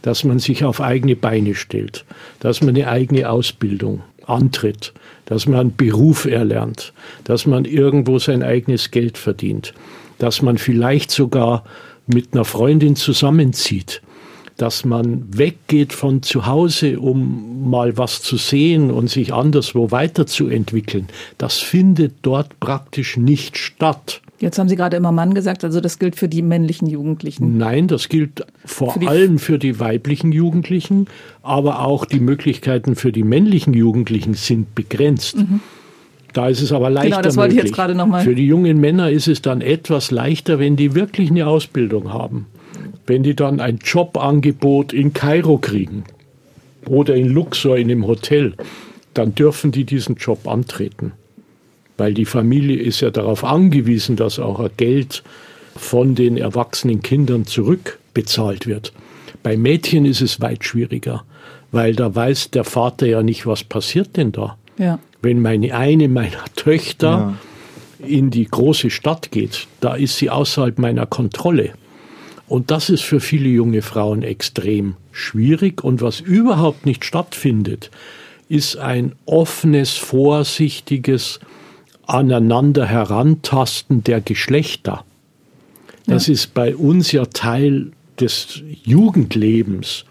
[0.00, 2.04] dass man sich auf eigene Beine stellt,
[2.40, 4.92] dass man eine eigene Ausbildung antritt,
[5.26, 6.92] dass man einen Beruf erlernt,
[7.24, 9.74] dass man irgendwo sein eigenes Geld verdient,
[10.18, 11.64] dass man vielleicht sogar
[12.06, 14.02] mit einer Freundin zusammenzieht,
[14.56, 21.08] dass man weggeht von zu Hause, um mal was zu sehen und sich anderswo weiterzuentwickeln.
[21.38, 24.20] Das findet dort praktisch nicht statt.
[24.42, 27.58] Jetzt haben Sie gerade immer Mann gesagt, also das gilt für die männlichen Jugendlichen.
[27.58, 31.06] Nein, das gilt vor Für allem für die weiblichen Jugendlichen,
[31.42, 35.36] aber auch die Möglichkeiten für die männlichen Jugendlichen sind begrenzt.
[36.32, 37.10] Da ist es aber leichter Mhm.
[37.12, 37.76] Genau, das wollte ich jetzt möglich.
[37.76, 41.30] gerade noch mal- Für die jungen Männer ist es dann etwas leichter, wenn die wirklich
[41.30, 42.46] eine Ausbildung haben.
[43.06, 46.04] Wenn die dann ein Jobangebot in Kairo kriegen
[46.86, 48.54] oder in Luxor in einem Hotel,
[49.14, 51.12] dann dürfen die diesen Job antreten.
[51.98, 55.22] Weil die Familie ist ja darauf angewiesen, dass auch ein Geld
[55.76, 58.92] von den erwachsenen Kindern zurückbezahlt wird.
[59.42, 61.24] Bei Mädchen ist es weit schwieriger,
[61.72, 64.56] weil da weiß der Vater ja nicht, was passiert denn da.
[64.78, 64.98] Ja.
[65.22, 67.34] Wenn meine eine meiner Töchter
[68.00, 68.06] Ja.
[68.06, 71.72] in die große Stadt geht, da ist sie außerhalb meiner Kontrolle.
[72.48, 75.82] Und das ist für viele junge Frauen extrem schwierig.
[75.84, 77.90] Und was überhaupt nicht stattfindet,
[78.48, 81.40] ist ein offenes, vorsichtiges
[82.06, 85.04] Aneinander herantasten der Geschlechter.
[86.06, 90.04] Das ist bei uns ja Teil des Jugendlebens,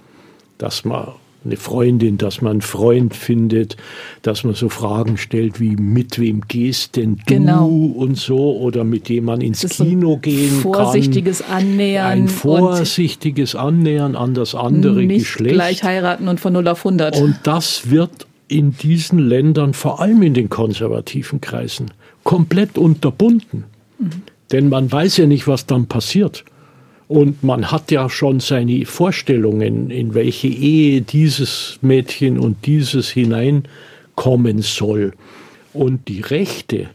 [0.58, 1.10] dass man
[1.44, 3.76] eine Freundin, dass man einen Freund findet,
[4.22, 7.68] dass man so Fragen stellt wie mit wem gehst denn du Genau.
[7.68, 12.12] und so oder mit dem man ins ein Kino gehen vorsichtiges Annähern kann.
[12.12, 15.56] Ein und vorsichtiges Annähern an das andere nicht Geschlecht.
[15.56, 17.20] gleich heiraten und von 0 auf 100.
[17.20, 21.88] Und das wird in diesen Ländern, vor allem in den konservativen Kreisen,
[22.24, 23.64] komplett unterbunden.
[24.52, 26.44] Denn man weiß ja nicht, was dann passiert.
[27.12, 34.62] Und man hat ja schon seine Vorstellungen, in welche Ehe dieses Mädchen und dieses hineinkommen
[34.62, 35.12] soll.
[35.74, 36.90] Und die Rechte,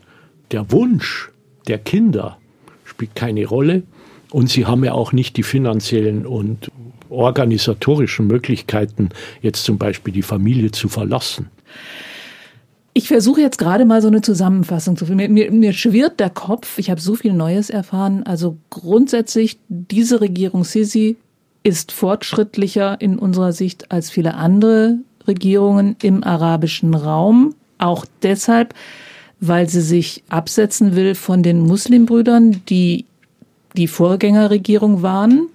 [0.53, 1.29] der Wunsch
[1.69, 2.39] der Kinder
[2.87, 3.83] spielt keine Rolle.
[4.31, 6.71] Und sie haben ja auch nicht die finanziellen und
[7.11, 9.11] organisatorischen Möglichkeiten,
[9.43, 11.51] jetzt zum Beispiel die Familie zu verlassen.
[12.97, 15.35] Ich versuche jetzt gerade mal so eine Zusammenfassung zu finden.
[15.35, 16.79] Mir, mir, mir schwirrt der Kopf.
[16.79, 18.23] Ich habe so viel Neues erfahren.
[18.23, 21.19] Also grundsätzlich, diese Regierung Sisi
[21.63, 24.97] ist fortschrittlicher in unserer Sicht als viele andere
[25.29, 27.55] Regierungen im arabischen Raum.
[27.77, 28.73] Auch deshalb,
[29.41, 33.05] weil sie sich absetzen will von den Muslimbrüdern, die
[33.77, 35.49] die Vorgängerregierung waren.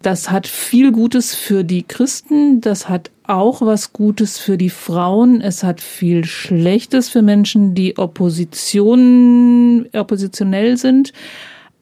[0.00, 5.40] Das hat viel Gutes für die Christen, das hat auch was Gutes für die Frauen,
[5.40, 11.12] es hat viel Schlechtes für Menschen, die Opposition, oppositionell sind,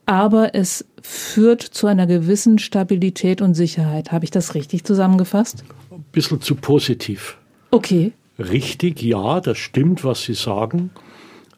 [0.04, 4.12] aber es führt zu einer gewissen Stabilität und Sicherheit.
[4.12, 5.64] Habe ich das richtig zusammengefasst?
[5.90, 7.38] Ein bisschen zu positiv.
[7.70, 8.12] Okay.
[8.38, 10.90] Richtig, ja, das stimmt, was Sie sagen.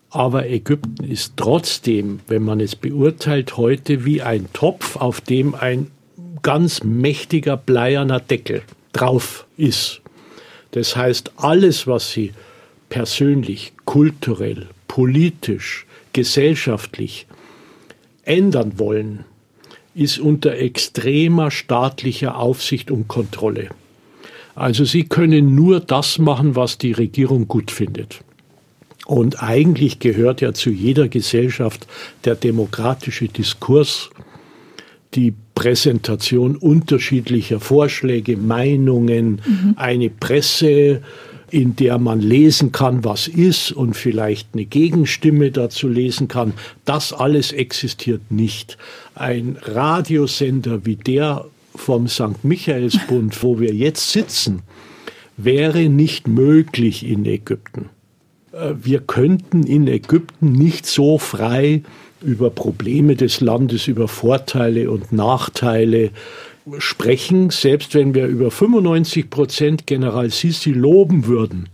[0.08, 5.90] Aber Ägypten ist trotzdem, wenn man es beurteilt, heute wie ein Topf, auf dem ein
[6.42, 8.62] ganz mächtiger bleierner Deckel
[8.92, 10.00] drauf ist.
[10.72, 12.32] Das heißt, alles, was Sie
[12.88, 17.26] persönlich, kulturell, politisch, gesellschaftlich
[18.24, 19.24] ändern wollen,
[19.94, 23.70] ist unter extremer staatlicher Aufsicht und Kontrolle.
[24.54, 28.22] Also Sie können nur das machen, was die Regierung gut findet.
[29.06, 31.86] Und eigentlich gehört ja zu jeder Gesellschaft
[32.24, 34.10] der demokratische Diskurs,
[35.14, 39.40] die Präsentation unterschiedlicher Vorschläge, Meinungen,
[39.76, 41.02] eine Presse,
[41.50, 46.54] in der man lesen kann, was ist und vielleicht eine Gegenstimme dazu lesen kann.
[46.84, 48.78] Das alles existiert nicht.
[49.14, 52.44] Ein Radiosender wie der vom St.
[52.44, 54.62] Michaelsbund, wo wir jetzt sitzen,
[55.36, 57.88] wäre nicht möglich in Ägypten.
[58.52, 61.82] Äh, Wir könnten in Ägypten nicht so frei
[62.22, 66.10] über Probleme des Landes, über Vorteile und Nachteile
[66.78, 71.68] sprechen, selbst wenn wir über 95 Prozent General Sisi loben würden.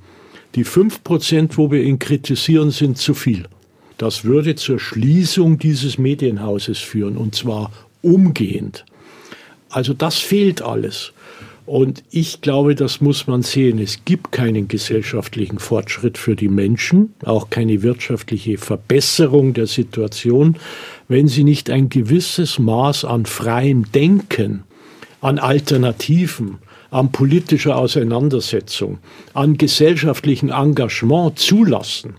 [0.55, 3.47] Die 5 Prozent, wo wir ihn kritisieren, sind zu viel.
[3.99, 7.73] Das würde zur Schließung dieses Medienhauses führen, und zwar
[8.03, 8.85] umgehend.
[9.69, 11.13] Also das fehlt alles.
[11.67, 13.81] Und ich glaube, das muss man sehen.
[13.81, 20.57] Es gibt keinen gesellschaftlichen Fortschritt für die Menschen, auch keine wirtschaftliche Verbesserung der Situation,
[21.09, 24.63] wenn sie nicht ein gewisses Maß an freiem Denken,
[25.21, 26.59] an Alternativen,
[26.91, 28.99] an politischer Auseinandersetzung,
[29.35, 32.15] an gesellschaftlichem Engagement zulassen.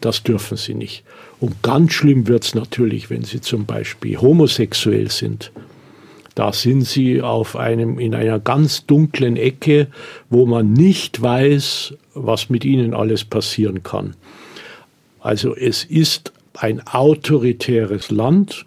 [0.00, 1.04] Das dürfen sie nicht.
[1.38, 5.52] Und ganz schlimm wird es natürlich, wenn sie zum Beispiel homosexuell sind.
[6.34, 9.88] Da sind sie auf einem, in einer ganz dunklen Ecke,
[10.30, 14.14] wo man nicht weiß, was mit ihnen alles passieren kann.
[15.20, 18.64] Also es ist ein autoritäres Land,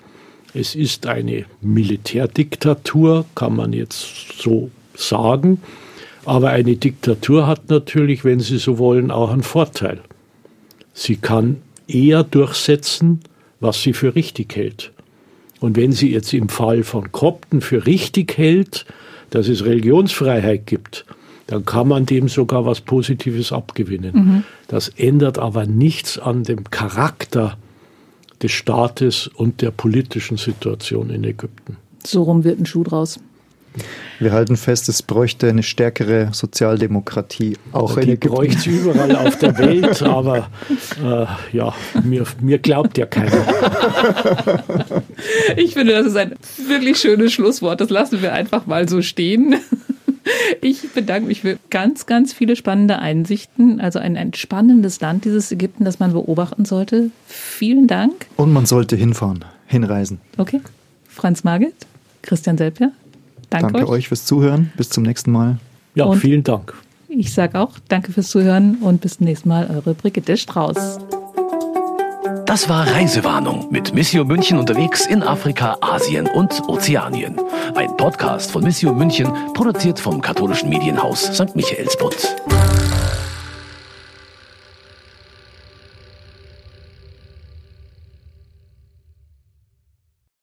[0.54, 5.62] es ist eine Militärdiktatur, kann man jetzt so sagen,
[6.24, 10.00] aber eine Diktatur hat natürlich, wenn Sie so wollen, auch einen Vorteil.
[10.94, 11.58] Sie kann
[11.88, 13.20] eher durchsetzen,
[13.60, 14.92] was sie für richtig hält.
[15.60, 18.86] Und wenn sie jetzt im Fall von Kopten für richtig hält,
[19.30, 21.06] dass es Religionsfreiheit gibt,
[21.48, 24.12] dann kann man dem sogar was Positives abgewinnen.
[24.14, 24.44] Mhm.
[24.68, 27.58] Das ändert aber nichts an dem Charakter
[28.42, 31.78] des Staates und der politischen Situation in Ägypten.
[32.06, 33.20] So rum wird ein Schuh draus.
[34.20, 37.58] Wir halten fest, es bräuchte eine stärkere Sozialdemokratie.
[37.72, 40.50] Auch die bräuchte es überall auf der Welt, aber
[41.04, 41.74] äh, ja,
[42.04, 43.46] mir, mir glaubt ja keiner.
[45.58, 46.36] Ich finde, das ist ein
[46.68, 47.82] wirklich schönes Schlusswort.
[47.82, 49.56] Das lassen wir einfach mal so stehen.
[50.62, 53.80] Ich bedanke mich für ganz, ganz viele spannende Einsichten.
[53.80, 57.12] Also ein, ein spannendes Land, dieses Ägypten, das man beobachten sollte.
[57.28, 58.26] Vielen Dank.
[58.36, 60.20] Und man sollte hinfahren, hinreisen.
[60.38, 60.62] Okay.
[61.08, 61.76] Franz Margit,
[62.24, 62.92] Christian Selper,
[63.50, 64.00] danke, danke euch.
[64.00, 64.72] euch fürs Zuhören.
[64.78, 65.58] Bis zum nächsten Mal.
[65.96, 66.74] Ja, und vielen Dank.
[67.08, 71.00] Ich sage auch danke fürs Zuhören und bis zum nächsten Mal, eure Brigitte Strauß.
[72.46, 77.40] Das war Reisewarnung mit Missio München unterwegs in Afrika, Asien und Ozeanien.
[77.76, 81.56] Ein Podcast von Missio München, produziert vom katholischen Medienhaus St.
[81.56, 82.36] Michaelsbund.